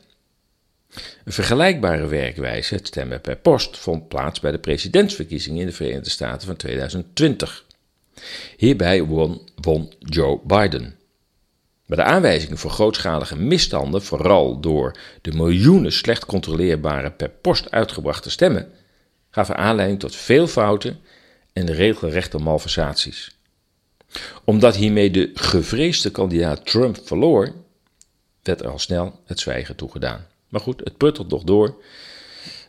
[1.24, 6.10] Een vergelijkbare werkwijze, het stemmen per post, vond plaats bij de presidentsverkiezingen in de Verenigde
[6.10, 7.64] Staten van 2020.
[8.56, 10.96] Hierbij won, won Joe Biden.
[11.86, 18.30] Bij de aanwijzingen voor grootschalige misstanden, vooral door de miljoenen slecht controleerbare per post uitgebrachte
[18.30, 18.72] stemmen,
[19.30, 21.00] gaven aanleiding tot veel fouten
[21.52, 23.36] en regelrechte malversaties.
[24.44, 27.52] Omdat hiermee de gevreesde kandidaat Trump verloor,
[28.42, 30.26] werd er al snel het zwijgen toegedaan.
[30.48, 31.82] Maar goed, het puttelt nog door,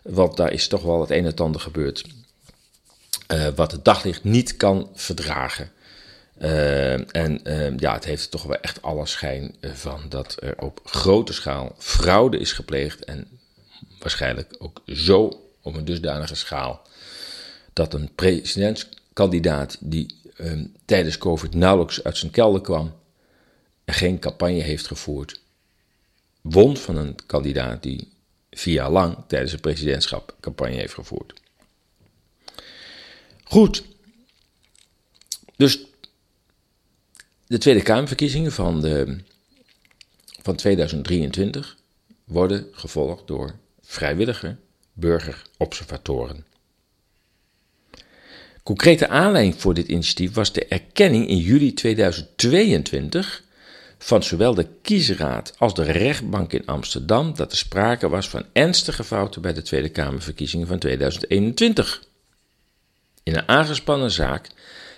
[0.04, 2.06] want daar is toch wel het een en ander gebeurd.
[3.34, 5.72] Uh, wat het daglicht niet kan verdragen.
[6.42, 10.80] Uh, en uh, ja, het heeft toch wel echt alle schijn van dat er op
[10.84, 13.06] grote schaal fraude is gepleegd.
[13.06, 13.28] En
[14.00, 16.82] waarschijnlijk ook zo op een dusdanige schaal
[17.74, 22.94] dat een presidentskandidaat die uh, tijdens COVID nauwelijks uit zijn kelder kwam
[23.86, 25.42] en geen campagne heeft gevoerd,
[26.42, 28.12] won van een kandidaat die
[28.52, 31.34] vier jaar lang tijdens het presidentschap campagne heeft gevoerd.
[33.44, 33.84] Goed.
[35.56, 35.80] Dus
[37.48, 39.18] de Tweede Kamerverkiezingen van, de,
[40.42, 41.78] van 2023
[42.24, 44.56] worden gevolgd door vrijwillige
[44.94, 46.46] burgerobservatoren.
[48.64, 53.44] Concrete aanleiding voor dit initiatief was de erkenning in juli 2022
[53.98, 59.04] van zowel de kiesraad als de rechtbank in Amsterdam dat er sprake was van ernstige
[59.04, 62.04] fouten bij de Tweede Kamerverkiezingen van 2021.
[63.24, 64.50] In een aangespannen zaak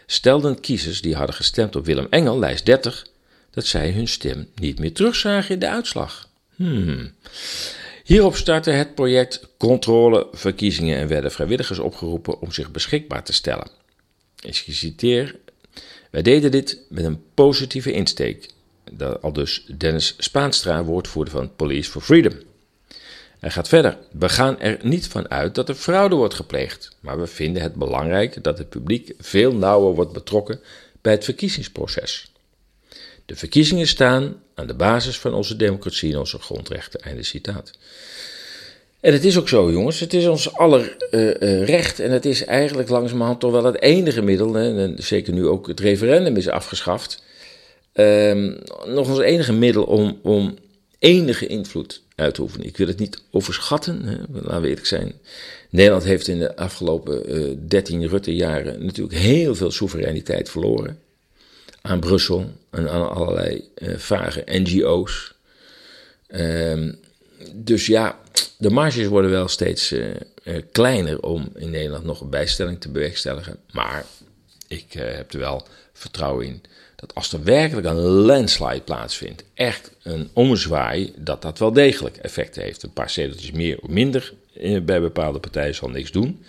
[0.09, 3.07] stelden kiezers die hadden gestemd op Willem Engel, lijst 30,
[3.51, 6.29] dat zij hun stem niet meer terugzagen in de uitslag.
[6.55, 7.11] Hmm.
[8.03, 13.67] Hierop startte het project Controle Verkiezingen en werden vrijwilligers opgeroepen om zich beschikbaar te stellen.
[14.39, 15.35] Ik citeer:
[16.09, 18.49] Wij deden dit met een positieve insteek.
[18.91, 22.33] Dat al dus Dennis Spaanstra, woordvoerder van Police for Freedom.
[23.39, 23.97] Hij gaat verder.
[24.11, 27.75] We gaan er niet van uit dat er fraude wordt gepleegd, maar we vinden het
[27.75, 30.59] belangrijk dat het publiek veel nauwer wordt betrokken
[31.01, 32.31] bij het verkiezingsproces.
[33.25, 37.01] De verkiezingen staan aan de basis van onze democratie en onze grondrechten.
[37.01, 37.71] Einde citaat.
[38.99, 39.99] En het is ook zo, jongens.
[39.99, 41.99] Het is ons aller uh, uh, recht.
[41.99, 44.53] En het is eigenlijk langzamerhand toch wel het enige middel.
[44.53, 47.23] Hè, zeker nu ook het referendum is afgeschaft.
[47.93, 48.53] Uh,
[48.85, 50.57] nog ons enige middel om, om
[50.99, 52.67] enige invloed uit te oefenen.
[52.67, 55.13] Ik wil het niet overschatten, hè, laten we eerlijk zijn.
[55.69, 60.99] Nederland heeft in de afgelopen uh, 13 Rutte-jaren natuurlijk heel veel soevereiniteit verloren.
[61.81, 65.35] Aan Brussel en aan allerlei uh, vage NGO's.
[66.27, 66.99] Um,
[67.53, 68.19] dus ja,
[68.57, 70.15] de marges worden wel steeds uh,
[70.71, 73.59] kleiner om in Nederland nog een bijstelling te bewerkstelligen.
[73.71, 74.05] Maar
[74.67, 76.61] ik heb er wel vertrouwen in
[76.97, 82.55] dat als er werkelijk een landslide plaatsvindt, echt een omzwaai, dat dat wel degelijk effect
[82.55, 82.83] heeft.
[82.83, 84.33] Een paar zeteltjes meer of minder
[84.83, 86.43] bij bepaalde partijen zal niks doen.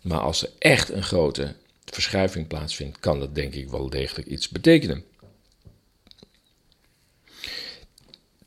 [0.00, 1.54] Maar als er echt een grote
[1.84, 5.04] verschuiving plaatsvindt, kan dat denk ik wel degelijk iets betekenen.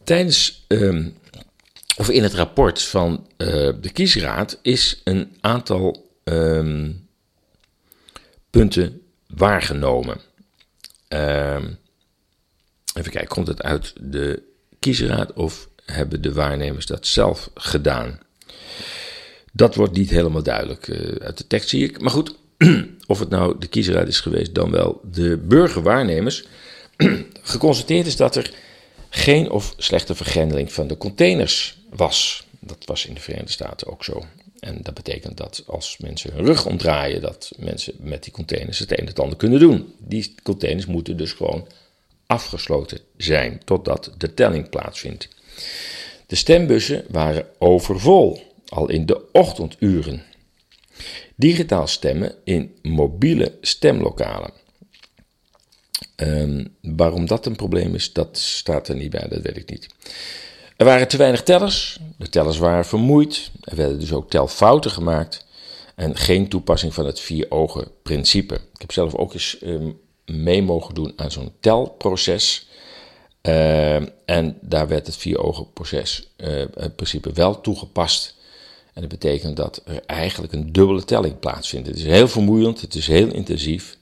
[0.03, 1.17] Tijdens, um,
[1.97, 3.47] of in het rapport van uh,
[3.81, 7.07] de kiesraad is een aantal um,
[8.49, 10.21] punten waargenomen.
[11.13, 11.77] Um,
[12.93, 14.43] even kijken, komt het uit de
[14.79, 18.19] kiesraad of hebben de waarnemers dat zelf gedaan?
[19.51, 22.01] Dat wordt niet helemaal duidelijk uh, uit de tekst, zie ik.
[22.01, 22.35] Maar goed,
[23.07, 26.45] of het nou de kiesraad is geweest, dan wel de burgerwaarnemers.
[27.41, 28.53] Geconstateerd is dat er
[29.09, 32.47] geen of slechte vergrendeling van de containers was.
[32.59, 34.25] Dat was in de Verenigde Staten ook zo.
[34.63, 38.91] En dat betekent dat als mensen hun rug omdraaien, dat mensen met die containers het
[38.91, 39.93] een en het ander kunnen doen.
[39.99, 41.67] Die containers moeten dus gewoon
[42.25, 45.27] afgesloten zijn totdat de telling plaatsvindt.
[46.27, 50.23] De stembussen waren overvol, al in de ochtenduren.
[51.35, 54.51] Digitaal stemmen in mobiele stemlokalen.
[56.15, 59.87] Um, waarom dat een probleem is, dat staat er niet bij, dat weet ik niet.
[60.77, 65.45] Er waren te weinig tellers, de tellers waren vermoeid, er werden dus ook telfouten gemaakt
[65.95, 68.53] en geen toepassing van het vier ogen principe.
[68.53, 72.67] Ik heb zelf ook eens um, mee mogen doen aan zo'n telproces.
[73.41, 78.35] Uh, en daar werd het vier ogen proces, uh, principe wel toegepast.
[78.93, 81.87] En dat betekent dat er eigenlijk een dubbele telling plaatsvindt.
[81.87, 83.97] Het is heel vermoeiend, het is heel intensief.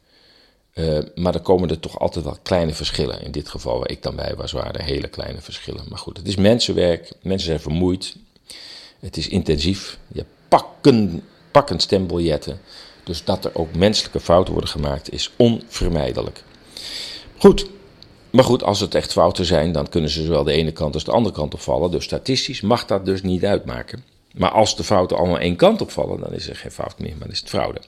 [0.73, 3.21] Uh, maar er komen er toch altijd wel kleine verschillen.
[3.21, 5.85] In dit geval waar ik dan bij was, waren er hele kleine verschillen.
[5.89, 8.15] Maar goed, het is mensenwerk, mensen zijn vermoeid,
[8.99, 9.97] het is intensief.
[10.07, 12.59] Je pakken, pakken stembiljetten.
[13.03, 16.43] Dus dat er ook menselijke fouten worden gemaakt is onvermijdelijk.
[17.37, 17.65] Goed,
[18.29, 21.03] maar goed, als het echt fouten zijn, dan kunnen ze zowel de ene kant als
[21.03, 21.91] de andere kant opvallen.
[21.91, 24.03] Dus statistisch mag dat dus niet uitmaken.
[24.33, 27.19] Maar als de fouten allemaal één kant opvallen, dan is er geen fout meer, maar
[27.19, 27.81] dan is het fraude.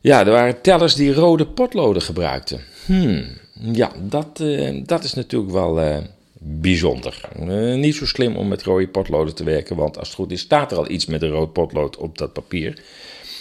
[0.00, 2.60] Ja, er waren tellers die rode potloden gebruikten.
[2.86, 5.96] Hmm, ja, dat, uh, dat is natuurlijk wel uh,
[6.38, 7.20] bijzonder.
[7.40, 10.40] Uh, niet zo slim om met rode potloden te werken, want als het goed is,
[10.40, 12.82] staat er al iets met een rood potlood op dat papier.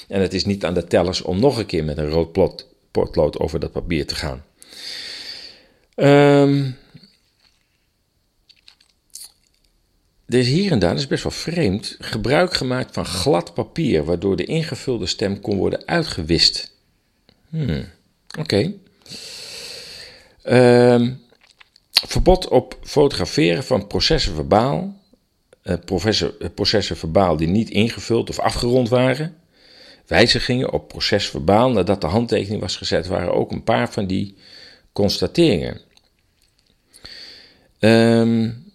[0.07, 2.55] En het is niet aan de tellers om nog een keer met een rood
[2.91, 4.43] potlood over dat papier te gaan.
[5.95, 6.75] Um,
[10.29, 14.45] er hier en daar, is best wel vreemd, gebruik gemaakt van glad papier, waardoor de
[14.45, 16.73] ingevulde stem kon worden uitgewist.
[17.49, 17.85] Hmm,
[18.39, 18.73] oké.
[20.43, 21.21] Um,
[22.07, 24.97] verbod op fotograferen van processen verbaal,
[25.63, 25.75] uh,
[26.55, 29.37] processen verbaal die niet ingevuld of afgerond waren.
[30.05, 34.35] Wijzigingen op procesverbaal nadat de handtekening was gezet, waren ook een paar van die
[34.91, 35.81] constateringen.
[37.79, 38.68] Um,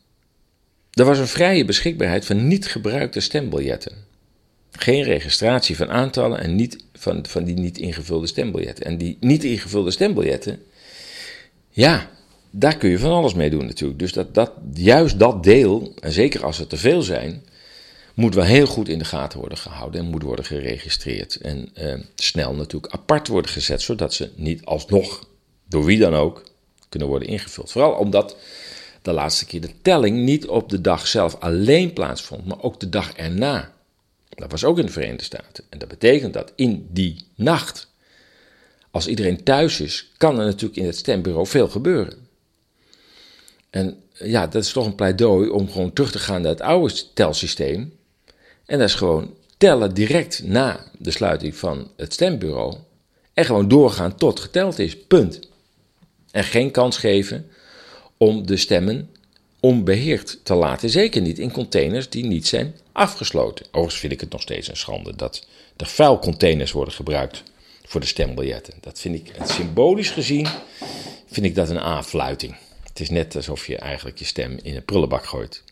[0.94, 3.92] er was een vrije beschikbaarheid van niet gebruikte stembiljetten.
[4.70, 8.84] Geen registratie van aantallen en niet van, van die niet ingevulde stembiljetten.
[8.84, 10.62] En die niet ingevulde stembiljetten,
[11.70, 12.10] ja,
[12.50, 13.98] daar kun je van alles mee doen natuurlijk.
[13.98, 17.42] Dus dat, dat, juist dat deel, en zeker als er te veel zijn,
[18.14, 21.36] moet wel heel goed in de gaten worden gehouden en moet worden geregistreerd.
[21.36, 25.28] En eh, snel natuurlijk apart worden gezet, zodat ze niet alsnog,
[25.68, 26.42] door wie dan ook,
[26.88, 27.72] kunnen worden ingevuld.
[27.72, 28.36] Vooral omdat
[29.04, 32.88] de laatste keer de telling niet op de dag zelf alleen plaatsvond, maar ook de
[32.88, 33.72] dag erna.
[34.28, 35.64] Dat was ook in de Verenigde Staten.
[35.68, 37.88] En dat betekent dat in die nacht,
[38.90, 42.28] als iedereen thuis is, kan er natuurlijk in het stembureau veel gebeuren.
[43.70, 47.12] En ja, dat is toch een pleidooi om gewoon terug te gaan naar het oude
[47.14, 47.96] telsysteem.
[48.66, 52.76] En dat is gewoon tellen direct na de sluiting van het stembureau.
[53.32, 54.98] En gewoon doorgaan tot geteld is.
[54.98, 55.40] Punt.
[56.30, 57.50] En geen kans geven
[58.24, 59.10] om de stemmen
[59.60, 60.90] onbeheerd te laten.
[60.90, 63.66] Zeker niet in containers die niet zijn afgesloten.
[63.66, 67.42] Overigens vind ik het nog steeds een schande dat er vuilcontainers worden gebruikt
[67.84, 68.74] voor de stembiljetten.
[68.80, 70.48] Dat vind ik, symbolisch gezien,
[71.26, 72.56] vind ik dat een aanfluiting.
[72.82, 75.62] Het is net alsof je eigenlijk je stem in een prullenbak gooit.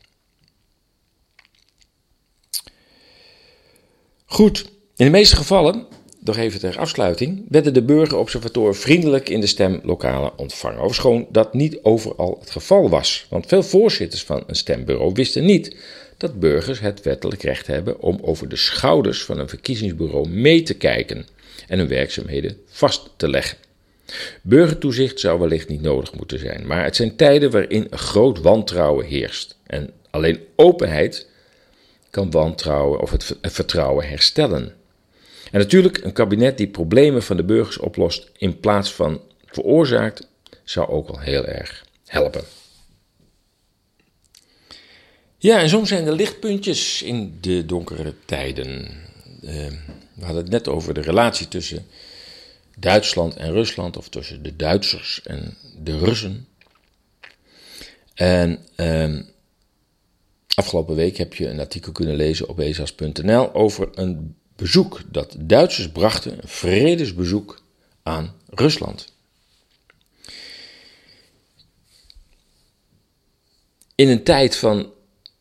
[4.24, 4.64] Goed,
[4.97, 5.87] in de meeste gevallen
[6.25, 10.83] nog even ter afsluiting, werden de burgerobservatoren vriendelijk in de stemlokalen ontvangen.
[10.83, 13.27] Ofschoon dat niet overal het geval was.
[13.29, 15.77] Want veel voorzitters van een stembureau wisten niet
[16.16, 20.75] dat burgers het wettelijk recht hebben om over de schouders van een verkiezingsbureau mee te
[20.75, 21.27] kijken
[21.68, 23.59] en hun werkzaamheden vast te leggen.
[24.43, 29.57] Burgertoezicht zou wellicht niet nodig moeten zijn, maar het zijn tijden waarin groot wantrouwen heerst.
[29.66, 31.27] En alleen openheid
[32.11, 34.75] kan wantrouwen of het vertrouwen herstellen.
[35.53, 40.28] En natuurlijk, een kabinet die problemen van de burgers oplost in plaats van veroorzaakt,
[40.64, 42.44] zou ook wel heel erg helpen.
[45.38, 48.88] Ja, en soms zijn er lichtpuntjes in de donkere tijden.
[49.42, 49.50] Uh,
[50.14, 51.86] we hadden het net over de relatie tussen
[52.78, 56.46] Duitsland en Rusland, of tussen de Duitsers en de Russen.
[58.14, 59.20] En uh,
[60.55, 65.91] afgelopen week heb je een artikel kunnen lezen op ezas.nl over een bezoek dat Duitsers
[65.91, 67.63] brachten, een vredesbezoek
[68.03, 69.13] aan Rusland.
[73.95, 74.91] In een tijd van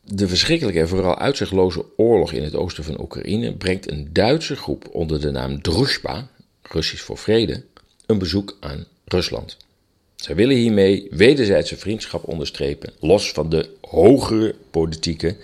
[0.04, 4.90] de verschrikkelijke en vooral uitzichtloze oorlog in het oosten van Oekraïne brengt een Duitse groep
[4.92, 6.30] onder de naam Druzhba,
[6.62, 7.64] Russisch voor vrede,
[8.06, 9.58] een bezoek aan Rusland.
[10.16, 15.38] Zij willen hiermee wederzijdse vriendschap onderstrepen, los van de hogere politieke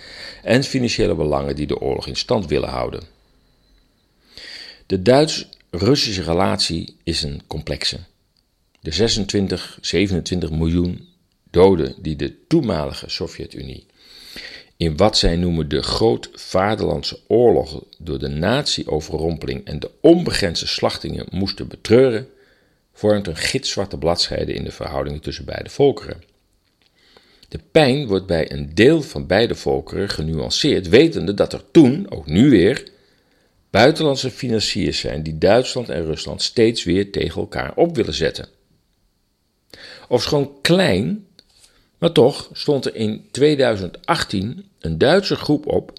[0.44, 3.17] en financiële belangen die de oorlog in stand willen houden.
[4.88, 8.00] De Duits-Russische relatie is een complexe.
[8.80, 11.08] De 26, 27 miljoen
[11.52, 13.86] doden die de toenmalige Sovjet-Unie
[14.78, 21.68] in wat zij noemen de grootvaderlandse oorlogen door de nazi-overrompeling en de onbegrensde slachtingen moesten
[21.68, 22.28] betreuren,
[22.94, 26.24] vormt een gitzwarte bladzijde in de verhoudingen tussen beide volkeren.
[27.48, 32.28] De pijn wordt bij een deel van beide volkeren genuanceerd, wetende dat er toen, ook
[32.28, 32.96] nu weer,
[33.70, 38.48] buitenlandse financiers zijn die Duitsland en Rusland steeds weer tegen elkaar op willen zetten.
[40.08, 41.28] Ofschoon klein,
[41.98, 45.94] maar toch stond er in 2018 een Duitse groep op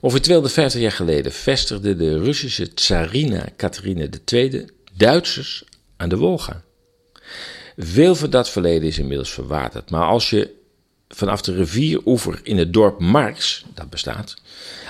[0.00, 4.64] Ongeveer 250 jaar geleden vestigde de Russische tsarina Catharina II
[4.94, 5.64] Duitsers
[5.96, 6.62] aan de Wolga.
[7.76, 10.56] Veel van dat verleden is inmiddels verwaterd, maar als je
[11.08, 14.36] vanaf de rivieroever in het dorp Marx, dat bestaat,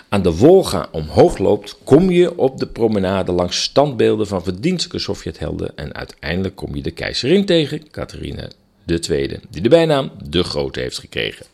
[0.09, 5.77] aan de Wolga omhoog loopt, kom je op de promenade langs standbeelden van verdienstelijke Sovjethelden
[5.77, 8.49] en uiteindelijk kom je de keizerin tegen, Catharina
[8.87, 11.47] II, die de bijnaam De Grote heeft gekregen.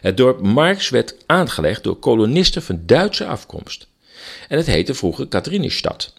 [0.00, 3.88] Het dorp Marx werd aangelegd door kolonisten van Duitse afkomst
[4.48, 6.12] en het heette vroeger Katharienstad.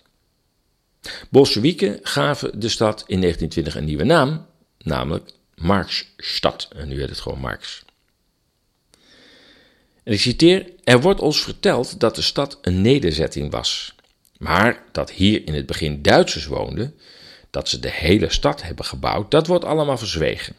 [1.30, 4.46] Bolsjewieken gaven de stad in 1920 een nieuwe naam,
[4.78, 5.32] namelijk
[5.62, 6.68] Marxstad.
[6.76, 7.84] En nu heet het gewoon Marx.
[10.04, 13.96] En ik citeer: Er wordt ons verteld dat de stad een nederzetting was,
[14.38, 16.96] maar dat hier in het begin Duitsers woonden,
[17.50, 20.56] dat ze de hele stad hebben gebouwd, dat wordt allemaal verzwegen.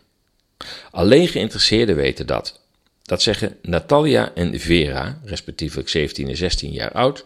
[0.91, 2.61] Alleen geïnteresseerden weten dat.
[3.03, 7.25] Dat zeggen Natalia en Vera, respectievelijk 17 en 16 jaar oud,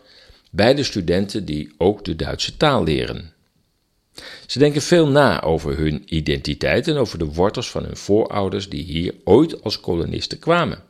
[0.51, 3.35] beide studenten die ook de Duitse taal leren.
[4.47, 8.83] Ze denken veel na over hun identiteit en over de wortels van hun voorouders die
[8.83, 10.83] hier ooit als kolonisten kwamen.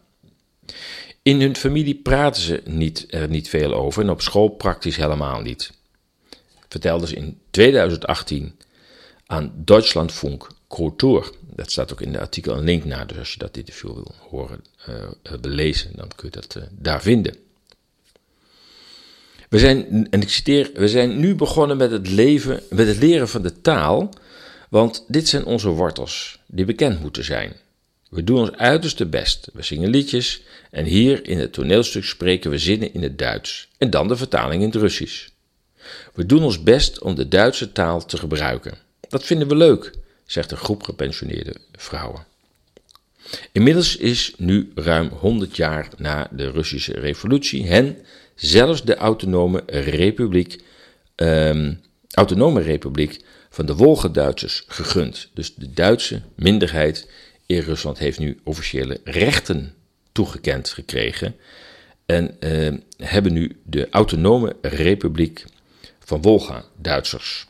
[1.23, 5.41] In hun familie praten ze niet, er niet veel over en op school praktisch helemaal
[5.41, 5.73] niet.
[6.69, 8.59] Vertelden ze in 2018
[9.27, 11.31] aan Deutschlandfunk Kultur.
[11.55, 14.15] Dat staat ook in de artikel een link naar, dus als je dat interview wil
[14.29, 17.37] horen uh, belezen, dan kun je dat uh, daar vinden.
[19.49, 23.29] We zijn, en ik citeer, we zijn nu begonnen met het, leven, met het leren
[23.29, 24.11] van de taal,
[24.71, 27.53] want dit zijn onze wortels, die bekend moeten zijn.
[28.11, 29.49] We doen ons uiterste best.
[29.53, 33.91] We zingen liedjes en hier in het toneelstuk spreken we zinnen in het Duits en
[33.91, 35.29] dan de vertaling in het Russisch.
[36.15, 38.79] We doen ons best om de Duitse taal te gebruiken.
[39.09, 39.93] Dat vinden we leuk,
[40.27, 42.25] zegt een groep gepensioneerde vrouwen.
[43.53, 47.99] Inmiddels is nu ruim 100 jaar na de Russische revolutie hen
[48.37, 50.63] zelfs de autonome republiek,
[51.17, 51.81] um,
[52.11, 53.21] autonome republiek
[53.51, 55.31] van de Wolga-Duitsers gegund.
[55.35, 57.09] Dus de Duitse minderheid
[57.47, 59.75] in Rusland heeft nu officiële rechten
[60.13, 61.37] toegekend gekregen
[62.07, 65.45] en uh, hebben nu de autonome republiek
[65.99, 67.47] van Wolga-Duitsers.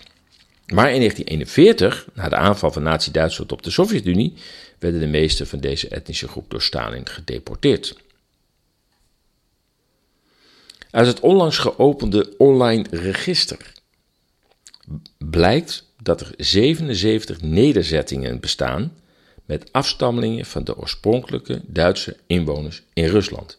[0.67, 4.35] Maar in 1941, na de aanval van Nazi-Duitsland op de Sovjet-Unie,
[4.79, 7.97] werden de meeste van deze etnische groep door Stalin gedeporteerd.
[10.91, 13.73] Uit het onlangs geopende online register
[15.19, 18.93] blijkt dat er 77 nederzettingen bestaan
[19.45, 23.59] met afstammelingen van de oorspronkelijke Duitse inwoners in Rusland.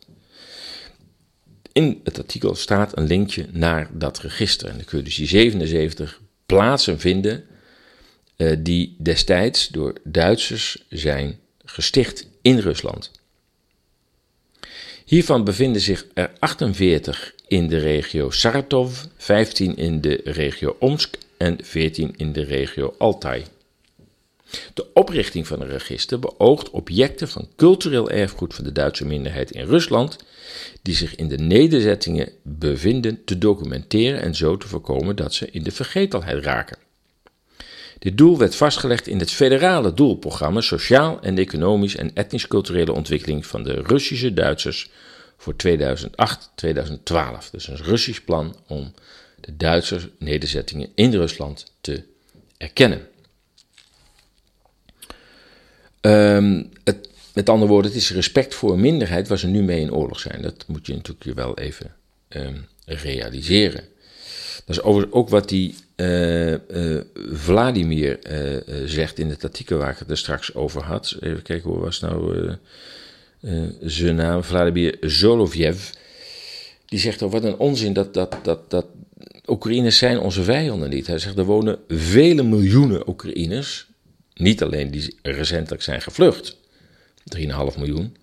[1.72, 4.68] in het artikel staat een linkje naar dat register.
[4.70, 7.44] En dan kun je dus die 77 plaatsen vinden
[8.38, 13.12] uh, die destijds door Duitsers zijn gesticht in Rusland.
[15.08, 21.58] Hiervan bevinden zich er 48 in de regio Saratov, 15 in de regio Omsk en
[21.64, 23.46] 14 in de regio Altai.
[24.74, 29.66] De oprichting van een register beoogt objecten van cultureel erfgoed van de Duitse minderheid in
[29.66, 30.18] Rusland,
[30.82, 35.64] die zich in de nederzettingen bevinden, te documenteren en zo te voorkomen dat ze in
[35.64, 36.78] de vergetelheid raken.
[38.00, 43.64] Dit doel werd vastgelegd in het federale doelprogramma Sociaal en Economisch en Etnisch-Culturele Ontwikkeling van
[43.64, 44.90] de Russische Duitsers
[45.38, 45.60] voor 2008-2012.
[47.52, 48.94] Dus een Russisch plan om
[49.40, 52.04] de Duitse nederzettingen in Rusland te
[52.58, 53.08] erkennen.
[56.84, 59.94] Het, met andere woorden, het is respect voor een minderheid waar ze nu mee in
[59.94, 60.42] oorlog zijn.
[60.42, 61.96] Dat moet je natuurlijk wel even
[62.30, 63.84] um, realiseren.
[64.66, 64.82] Dat is
[65.12, 70.18] ook wat die uh, uh, Vladimir uh, zegt in het artikel waar ik het er
[70.18, 71.18] straks over had.
[71.20, 72.52] Even kijken, hoe was nou
[73.82, 74.44] zijn naam?
[74.44, 75.90] Vladimir Zolovjev.
[76.86, 78.86] Die zegt, oh, wat een onzin dat, dat, dat, dat
[79.48, 81.08] Oekraïners zijn onze vijanden niet.
[81.08, 83.88] Hij zegt, er wonen vele miljoenen Oekraïners,
[84.34, 86.58] niet alleen die recentelijk zijn gevlucht,
[87.38, 87.44] 3,5
[87.78, 88.16] miljoen,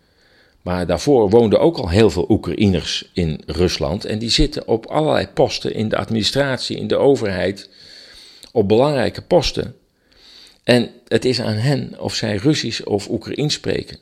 [0.64, 4.04] maar daarvoor woonden ook al heel veel Oekraïners in Rusland.
[4.04, 7.70] En die zitten op allerlei posten in de administratie, in de overheid,
[8.52, 9.74] op belangrijke posten.
[10.62, 13.98] En het is aan hen of zij Russisch of Oekraïens spreken.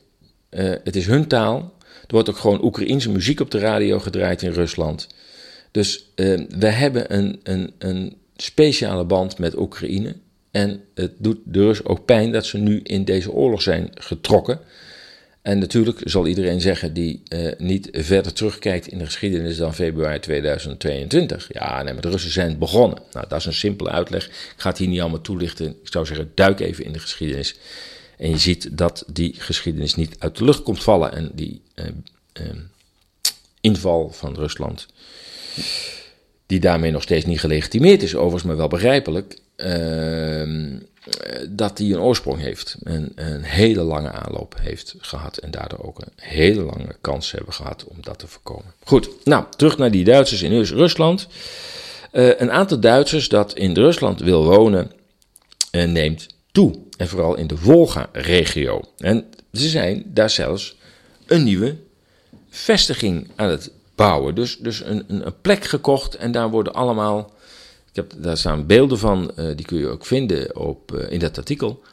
[0.49, 1.73] Uh, het is hun taal.
[1.89, 5.07] Er wordt ook gewoon Oekraïense muziek op de radio gedraaid in Rusland.
[5.71, 10.15] Dus uh, we hebben een, een, een speciale band met Oekraïne.
[10.51, 14.59] En het doet de Rus ook pijn dat ze nu in deze oorlog zijn getrokken.
[15.43, 20.19] En natuurlijk zal iedereen zeggen die uh, niet verder terugkijkt in de geschiedenis dan februari
[20.19, 21.49] 2022.
[21.51, 22.99] Ja, nee, maar de Russen zijn begonnen.
[23.11, 24.25] Nou, dat is een simpele uitleg.
[24.27, 25.67] Ik ga het hier niet allemaal toelichten.
[25.67, 27.55] Ik zou zeggen, duik even in de geschiedenis.
[28.17, 31.13] En je ziet dat die geschiedenis niet uit de lucht komt vallen.
[31.13, 31.85] En die uh,
[32.41, 32.49] uh,
[33.61, 34.87] inval van Rusland,
[36.45, 39.37] die daarmee nog steeds niet gelegitimeerd is, overigens, maar wel begrijpelijk.
[39.55, 40.77] Ehm,
[41.49, 42.77] dat die een oorsprong heeft.
[42.83, 45.37] En een hele lange aanloop heeft gehad.
[45.37, 48.73] En daardoor ook een hele lange kans hebben gehad om dat te voorkomen.
[48.83, 51.27] Goed, nou, terug naar die Duitsers in Rusland.
[52.11, 54.91] Uh, een aantal Duitsers dat in Rusland wil wonen,
[55.71, 56.79] uh, neemt toe.
[56.97, 58.81] En vooral in de Volga-regio.
[58.97, 60.75] En ze zijn daar zelfs
[61.25, 61.75] een nieuwe
[62.49, 64.35] vestiging aan het bouwen.
[64.35, 67.32] Dus, dus een, een plek gekocht en daar worden allemaal
[67.93, 71.19] ik heb, daar staan beelden van, uh, die kun je ook vinden op, uh, in
[71.19, 71.83] dat artikel.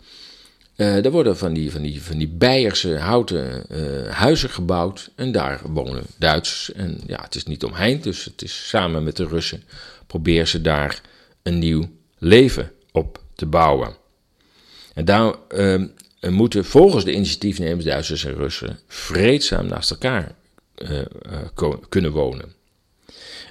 [0.77, 3.65] Uh, er worden van die, van die, van die Beierse houten
[4.11, 6.73] huizen gebouwd en daar wonen Duitsers.
[6.73, 9.63] En ja, het is niet omheind, dus het is samen met de Russen
[10.07, 11.01] proberen ze daar
[11.43, 13.97] een nieuw leven op te bouwen.
[14.95, 15.87] En daar ehm,
[16.29, 20.35] moeten volgens de initiatiefnemers Duitsers en Russen vreedzaam naast elkaar
[21.89, 22.60] kunnen wonen.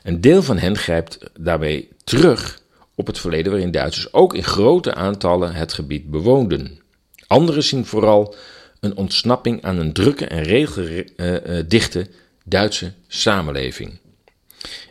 [0.03, 2.61] Een deel van hen grijpt daarbij terug
[2.95, 6.79] op het verleden waarin Duitsers ook in grote aantallen het gebied bewoonden.
[7.27, 8.35] Anderen zien vooral
[8.79, 12.07] een ontsnapping aan een drukke en regeldichte
[12.43, 13.99] Duitse samenleving.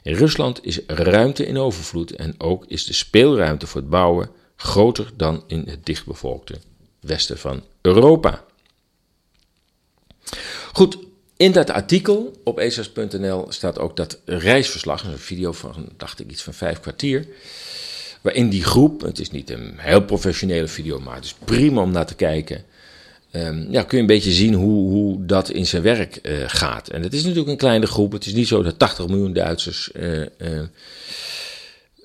[0.03, 5.11] In Rusland is ruimte in overvloed en ook is de speelruimte voor het bouwen groter
[5.17, 6.55] dan in het dichtbevolkte
[7.01, 8.45] westen van Europa.
[10.73, 10.99] Goed,
[11.39, 16.43] in dat artikel op esas.nl staat ook dat reisverslag, een video van, dacht ik, iets
[16.43, 17.27] van vijf kwartier.
[18.21, 21.91] Waarin die groep, het is niet een heel professionele video, maar het is prima om
[21.91, 22.65] naar te kijken.
[23.33, 26.89] Um, ja, kun je een beetje zien hoe, hoe dat in zijn werk uh, gaat.
[26.89, 28.13] En het is natuurlijk een kleine groep.
[28.13, 30.21] Het is niet zo dat 80 miljoen Duitsers uh,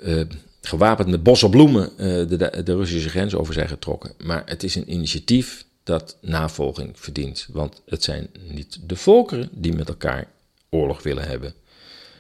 [0.04, 0.22] uh,
[0.62, 4.14] gewapend met bossen bloemen de, de Russische grens over zijn getrokken.
[4.24, 7.48] Maar het is een initiatief dat navolging verdient.
[7.52, 10.28] Want het zijn niet de volkeren die met elkaar
[10.70, 11.54] oorlog willen hebben.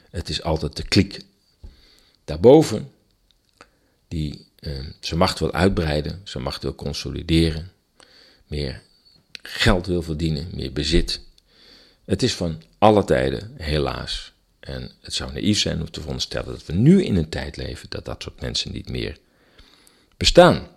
[0.09, 1.19] Het is altijd de kliek
[2.25, 2.91] daarboven
[4.07, 7.71] die uh, zijn macht wil uitbreiden, zijn macht wil consolideren,
[8.47, 8.81] meer
[9.41, 11.21] geld wil verdienen, meer bezit.
[12.05, 14.33] Het is van alle tijden, helaas.
[14.59, 17.89] En het zou naïef zijn om te veronderstellen dat we nu in een tijd leven
[17.89, 19.17] dat dat soort mensen niet meer
[20.17, 20.67] bestaan.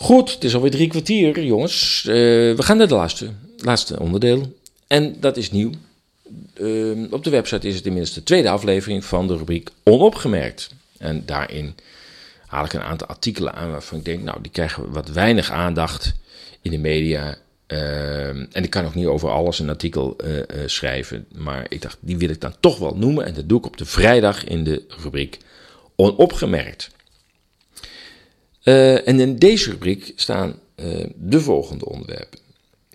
[0.00, 2.04] Goed, het is alweer drie kwartier, jongens.
[2.08, 2.14] Uh,
[2.56, 4.56] we gaan naar het laatste, laatste onderdeel.
[4.86, 5.70] En dat is nieuw.
[6.60, 10.70] Uh, op de website is het inmiddels de tweede aflevering van de rubriek Onopgemerkt.
[10.98, 11.74] En daarin
[12.46, 16.14] haal ik een aantal artikelen aan waarvan ik denk, nou, die krijgen wat weinig aandacht
[16.62, 17.36] in de media.
[17.66, 21.82] Ehm, en ik kan ook niet over alles een artikel eh, eh, schrijven, maar ik
[21.82, 23.24] dacht, die wil ik dan toch wel noemen.
[23.24, 25.38] En dat doe ik op de vrijdag in de rubriek
[25.96, 26.90] Onopgemerkt.
[28.64, 30.58] Uh, en in deze rubriek staan
[31.14, 32.38] de volgende onderwerpen.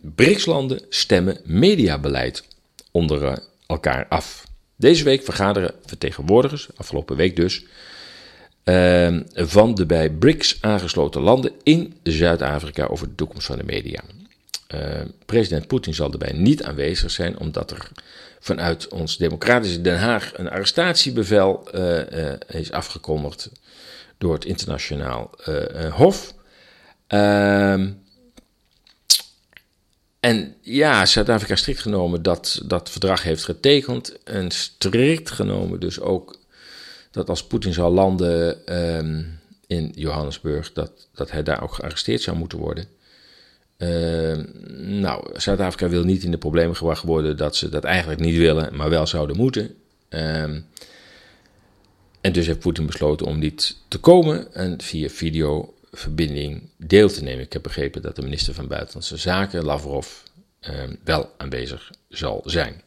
[0.02, 2.44] BRICS-landen stemmen mediabeleid
[2.92, 4.44] onder elkaar af.
[4.76, 7.66] Deze week vergaderen vertegenwoordigers, afgelopen week dus,
[9.34, 14.02] van de bij BRICS aangesloten landen in Zuid-Afrika over de toekomst van de media.
[15.26, 17.92] President Poetin zal erbij niet aanwezig zijn, omdat er
[18.40, 21.70] vanuit ons democratische Den Haag een arrestatiebevel
[22.48, 23.50] is afgekondigd
[24.18, 25.32] door het internationaal
[25.92, 26.34] hof.
[27.08, 27.90] Ehm,
[30.20, 34.24] en ja, Zuid-Afrika strikt genomen dat dat verdrag heeft getekend.
[34.24, 36.40] En strikt genomen dus ook
[37.12, 38.58] dat als Poetin zou landen
[38.98, 42.88] um, in Johannesburg, dat, dat hij daar ook gearresteerd zou moeten worden.
[43.78, 44.38] Uh,
[44.78, 48.76] nou, Zuid-Afrika wil niet in de problemen gebracht worden dat ze dat eigenlijk niet willen,
[48.76, 49.76] maar wel zouden moeten.
[52.26, 57.44] En dus heeft Poetin besloten om niet te komen en via videoverbinding deel te nemen.
[57.44, 60.08] Ik heb begrepen dat de minister van Buitenlandse Zaken, Lavrov,
[60.70, 60.72] uh,
[61.04, 62.82] wel aanwezig zal zijn.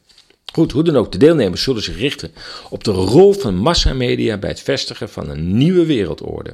[0.53, 2.30] Goed, hoe dan ook, de deelnemers zullen zich richten
[2.70, 6.53] op de rol van massamedia bij het vestigen van een nieuwe wereldorde.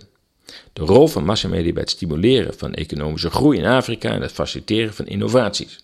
[0.73, 4.95] De rol van massamedia bij het stimuleren van economische groei in Afrika en het faciliteren
[4.95, 5.84] van innovaties.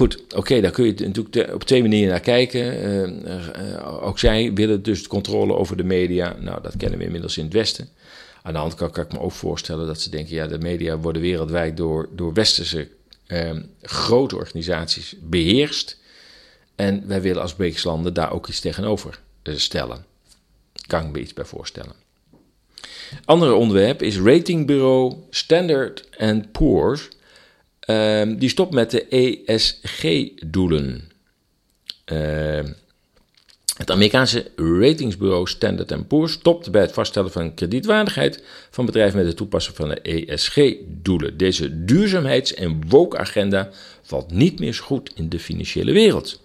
[0.00, 2.88] Goed, oké, daar kun je natuurlijk op twee manieren naar kijken.
[3.22, 6.36] Uh, ook zij willen dus controle over de media.
[6.38, 7.88] Nou, dat kennen we inmiddels in het Westen.
[8.42, 10.98] Aan de andere kant kan ik me ook voorstellen dat ze denken: ja, de media
[10.98, 12.88] worden wereldwijd door, door westerse
[13.26, 13.50] uh,
[13.82, 15.98] grote organisaties beheerst.
[16.74, 20.04] En wij willen als BRICS-landen daar ook iets tegenover stellen.
[20.86, 21.92] Kan ik me iets bij voorstellen.
[23.24, 26.08] Andere onderwerp is ratingbureau Standard
[26.52, 27.08] Poor's.
[27.90, 29.06] Uh, die stopt met de
[29.46, 31.10] ESG-doelen.
[32.04, 32.72] Ehm,
[33.76, 39.36] het Amerikaanse ratingsbureau Standard Poor's stopt bij het vaststellen van kredietwaardigheid van bedrijven met het
[39.36, 41.36] toepassen van de ESG-doelen.
[41.36, 43.70] Deze duurzaamheids- en woke-agenda
[44.02, 46.40] valt niet meer zo goed in de financiële wereld.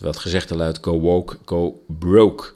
[0.00, 2.52] Wat gezegd luidt, go woke, go broke.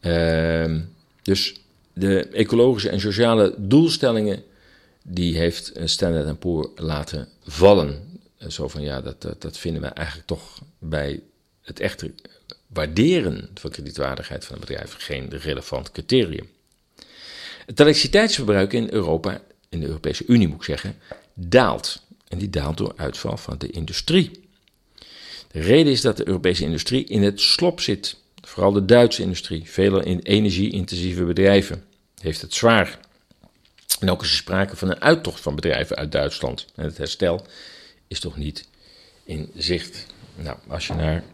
[0.00, 0.74] Uh,
[1.22, 1.54] dus
[1.92, 4.42] de ecologische en sociale doelstellingen,
[5.06, 8.20] die heeft Standard Poor laten vallen.
[8.48, 11.22] Zo van ja, dat, dat, vinden we eigenlijk toch bij
[11.60, 12.12] het echte
[12.66, 16.48] waarderen van kredietwaardigheid van een bedrijf geen relevant criterium.
[17.66, 20.96] Het elektriciteitsverbruik in Europa, in de Europese Unie moet ik zeggen,
[21.34, 22.02] daalt.
[22.28, 24.30] En die daalt door uitval van de industrie.
[25.50, 28.16] De reden is dat de Europese industrie in het slop zit.
[28.40, 31.84] Vooral de Duitse industrie, vele energie-intensieve bedrijven,
[32.20, 32.98] heeft het zwaar.
[34.00, 36.66] En ook is er sprake van een uittocht van bedrijven uit Duitsland.
[36.74, 37.46] En het herstel
[38.08, 38.68] is toch niet
[39.24, 40.06] in zicht.
[40.36, 41.24] Nou, als je naar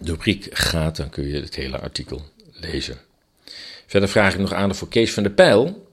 [0.00, 2.22] de rubriek gaat, dan kun je het hele artikel
[2.52, 2.98] lezen.
[3.86, 5.88] Verder vraag ik nog aandacht voor Kees van der Pijl.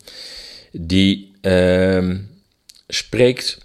[0.71, 2.15] Die uh,
[2.87, 3.57] spreekt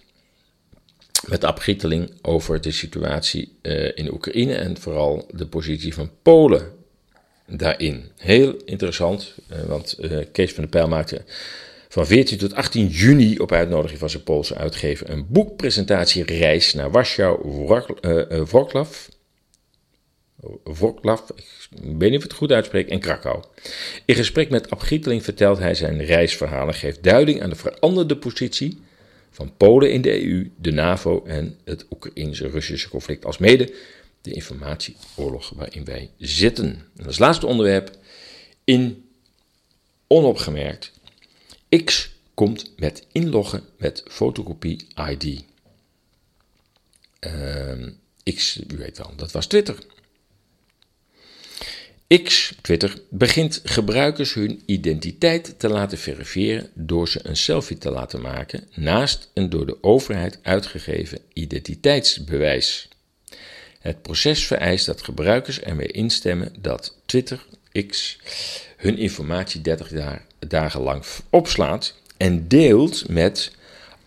[1.27, 6.72] met Ab Gieteling over de situatie uh, in Oekraïne en vooral de positie van Polen
[7.47, 8.11] daarin.
[8.17, 11.23] Heel interessant, uh, want uh, Kees van der Pijl maakte
[11.89, 17.39] van 14 tot 18 juni op uitnodiging van zijn Poolse uitgever een boekpresentatiereis naar Warschau,
[18.45, 18.85] Wroclaw,
[20.65, 21.19] Wroclaw,
[21.71, 23.43] ik weet niet of ik het goed uitspreek, en Krakau.
[24.05, 28.79] In gesprek met Ab Gieteling vertelt hij zijn reisverhalen, geeft duiding aan de veranderde positie
[29.31, 33.75] van Polen in de EU, de NAVO en het Oekraïnse-Russische conflict, als mede
[34.27, 36.89] de informatieoorlog waarin wij zitten.
[36.97, 37.99] En als laatste onderwerp,
[38.64, 39.09] in
[40.07, 40.93] onopgemerkt,
[41.85, 45.45] X komt met inloggen met fotocopie ID.
[47.20, 47.87] Uh,
[48.35, 49.79] X, u weet wel, dat was Twitter.
[52.22, 58.20] X, Twitter, begint gebruikers hun identiteit te laten verifiëren door ze een selfie te laten
[58.20, 62.89] maken naast een door de overheid uitgegeven identiteitsbewijs.
[63.87, 67.47] Het proces vereist dat gebruikers ermee instemmen dat Twitter,
[67.87, 68.18] X,
[68.76, 69.93] hun informatie 30
[70.39, 73.53] dagen lang opslaat en deelt met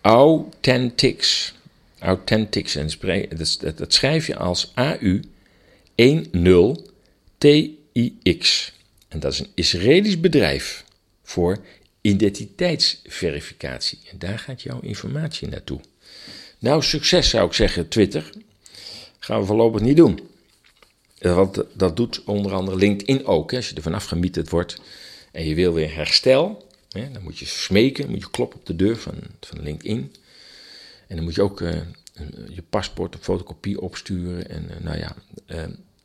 [0.00, 1.54] Authentics.
[1.98, 2.90] Authentics, en
[3.76, 5.20] dat schrijf je als AU
[5.94, 6.76] 10
[7.38, 7.44] T
[7.92, 8.72] IX.
[9.08, 10.84] En dat is een Israëlisch bedrijf
[11.22, 11.58] voor
[12.00, 13.98] identiteitsverificatie.
[14.10, 15.80] En daar gaat jouw informatie naartoe.
[16.58, 18.30] Nou, succes zou ik zeggen, Twitter.
[19.30, 20.20] Gaan we voorlopig niet doen.
[21.18, 23.50] Eh, want dat doet onder andere LinkedIn ook.
[23.50, 23.56] Hè.
[23.56, 24.80] Als je er vanaf gemieterd wordt
[25.32, 28.76] en je wil weer herstel, hè, dan moet je smeken, moet je kloppen op de
[28.76, 30.14] deur van, van LinkedIn.
[31.06, 31.60] En dan moet je ook
[32.48, 34.48] je paspoort op fotocopie opsturen.
[34.48, 35.16] En nou ja,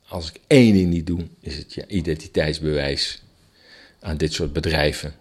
[0.07, 3.21] als ik één ding niet doe, is het je identiteitsbewijs
[3.99, 5.15] aan dit soort bedrijven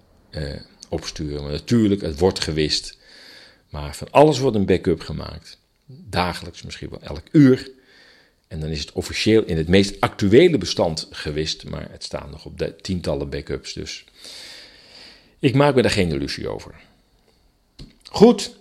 [0.88, 1.42] opsturen.
[1.42, 2.98] Maar natuurlijk, het wordt gewist.
[3.68, 5.59] Maar van alles wordt een backup gemaakt.
[5.86, 7.74] Dagelijks, misschien wel elk uur.
[8.49, 11.64] En dan is het officieel in het meest actuele bestand gewist.
[11.64, 13.72] Maar het staat nog op de tientallen backups.
[13.72, 14.05] Dus
[15.38, 16.74] ik maak me daar geen illusie over.
[18.11, 18.57] Goed.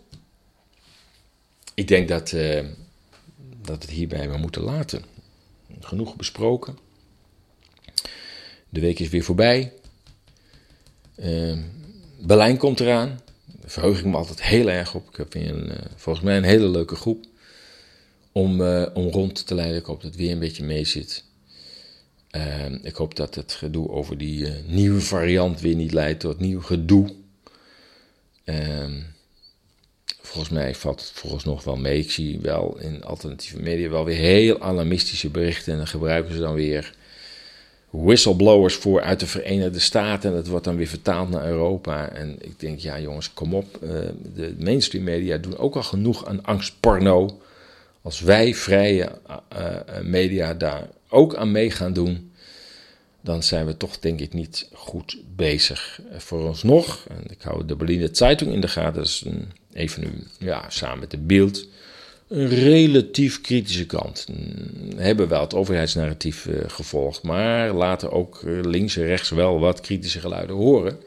[1.74, 2.66] Ik denk dat, uh,
[3.62, 5.04] dat het hierbij we moeten laten.
[5.80, 6.78] Genoeg besproken.
[8.70, 9.74] De week is weer voorbij.
[11.16, 11.58] Uh,
[12.20, 13.22] Berlijn komt eraan.
[13.46, 15.10] Daar verheug ik me altijd heel erg op.
[15.10, 17.26] Ik heb uh, volgens mij een hele leuke groep
[18.34, 19.78] om, uh, om rond te leiden.
[19.78, 21.24] Ik hoop dat het weer een beetje mee zit.
[22.32, 26.62] Uh, ik hoop dat het gedoe over die nieuwe variant weer niet leidt tot nieuw
[26.62, 27.14] gedoe.
[28.44, 29.00] Ehm,
[30.22, 32.00] volgens mij valt het volgens nog wel mee.
[32.00, 35.72] Ik zie wel in alternatieve media wel weer heel alarmistische berichten.
[35.72, 36.96] En dan gebruiken ze dan weer
[37.90, 40.30] whistleblowers voor uit de Verenigde Staten.
[40.30, 42.10] En dat wordt dan weer vertaald naar Europa.
[42.10, 43.80] En ik denk, ja jongens, kom op.
[44.36, 47.42] De mainstream media doen ook al genoeg aan angstporno.
[48.04, 49.20] Als wij vrije
[49.58, 52.32] uh, media daar ook aan mee gaan doen,
[53.22, 56.00] dan zijn we toch denk ik niet goed bezig.
[56.18, 59.52] Voor ons nog, en ik hou de Berliner Zeitung in de gaten, dat is een,
[59.74, 61.68] even nu, ja, samen met de Beeld
[62.28, 64.28] een relatief kritische kant.
[64.96, 69.82] Hebben wel het overheidsnarratief uh, gevolgd, maar laten ook eh, links en rechts wel wat
[69.82, 70.98] kritische geluiden horen.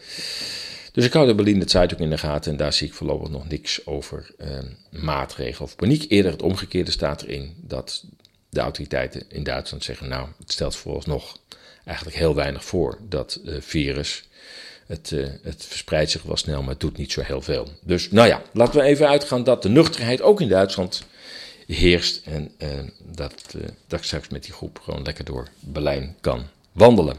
[0.97, 3.49] Dus ik hou de Berliner Zeitung in de gaten en daar zie ik voorlopig nog
[3.49, 4.49] niks over uh,
[5.03, 6.05] maatregelen of paniek.
[6.09, 8.05] Eerder het omgekeerde staat erin dat
[8.49, 11.39] de autoriteiten in Duitsland zeggen, nou, het stelt vooralsnog
[11.85, 14.29] eigenlijk heel weinig voor dat uh, virus.
[14.87, 17.69] Het, uh, het, verspreidt zich wel snel, maar het doet niet zo heel veel.
[17.83, 21.05] Dus nou ja, laten we even uitgaan dat de nuchterheid ook in Duitsland
[21.67, 22.27] heerst.
[22.27, 22.69] En uh,
[22.99, 27.17] dat, uh, dat ik straks met die groep gewoon lekker door Berlijn kan wandelen.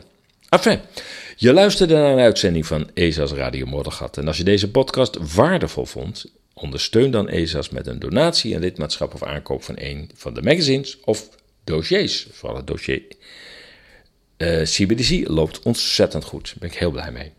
[0.50, 0.80] Enfin,
[1.36, 4.18] je luisterde naar een uitzending van ESA's Radio Moddergat.
[4.18, 9.14] En als je deze podcast waardevol vond, ondersteun dan ESA's met een donatie, een lidmaatschap
[9.14, 11.30] of aankoop van een van de magazines of
[11.64, 12.28] dossiers.
[12.32, 13.02] Vooral het dossier
[14.38, 16.46] uh, CBDC loopt ontzettend goed.
[16.46, 17.32] Daar ben ik heel blij mee.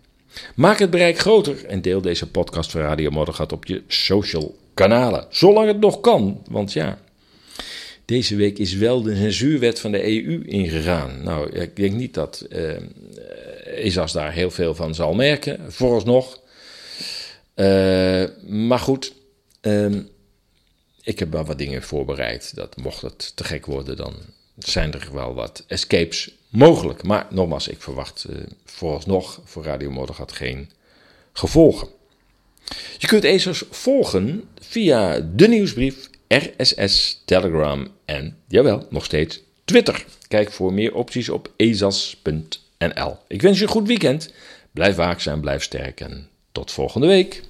[0.54, 5.26] Maak het bereik groter en deel deze podcast van Radio Moddergat op je social kanalen.
[5.30, 6.98] Zolang het nog kan, want ja,
[8.08, 11.22] deze week is wel de censuurwet van de EU ingegaan.
[11.22, 12.76] Nou, ik denk niet dat uh,
[13.64, 16.40] ESAS daar heel veel van zal merken, vooralsnog.
[17.54, 19.14] Uh, maar goed,
[19.62, 19.96] uh,
[21.02, 22.54] ik heb wel wat dingen voorbereid.
[22.54, 24.14] Dat mocht het te gek worden, dan
[24.58, 27.02] zijn er wel wat escapes mogelijk.
[27.02, 30.70] Maar nogmaals, ik verwacht uh, vooralsnog voor Radio Moddergat geen
[31.32, 31.88] gevolgen.
[32.98, 40.04] Je kunt ESOS volgen via de nieuwsbrief, RSS, Telegram en, jawel, nog steeds Twitter.
[40.28, 43.16] Kijk voor meer opties op ezas.nl.
[43.28, 44.32] Ik wens je een goed weekend.
[44.72, 47.42] Blijf waakzaam, blijf sterk en tot volgende week.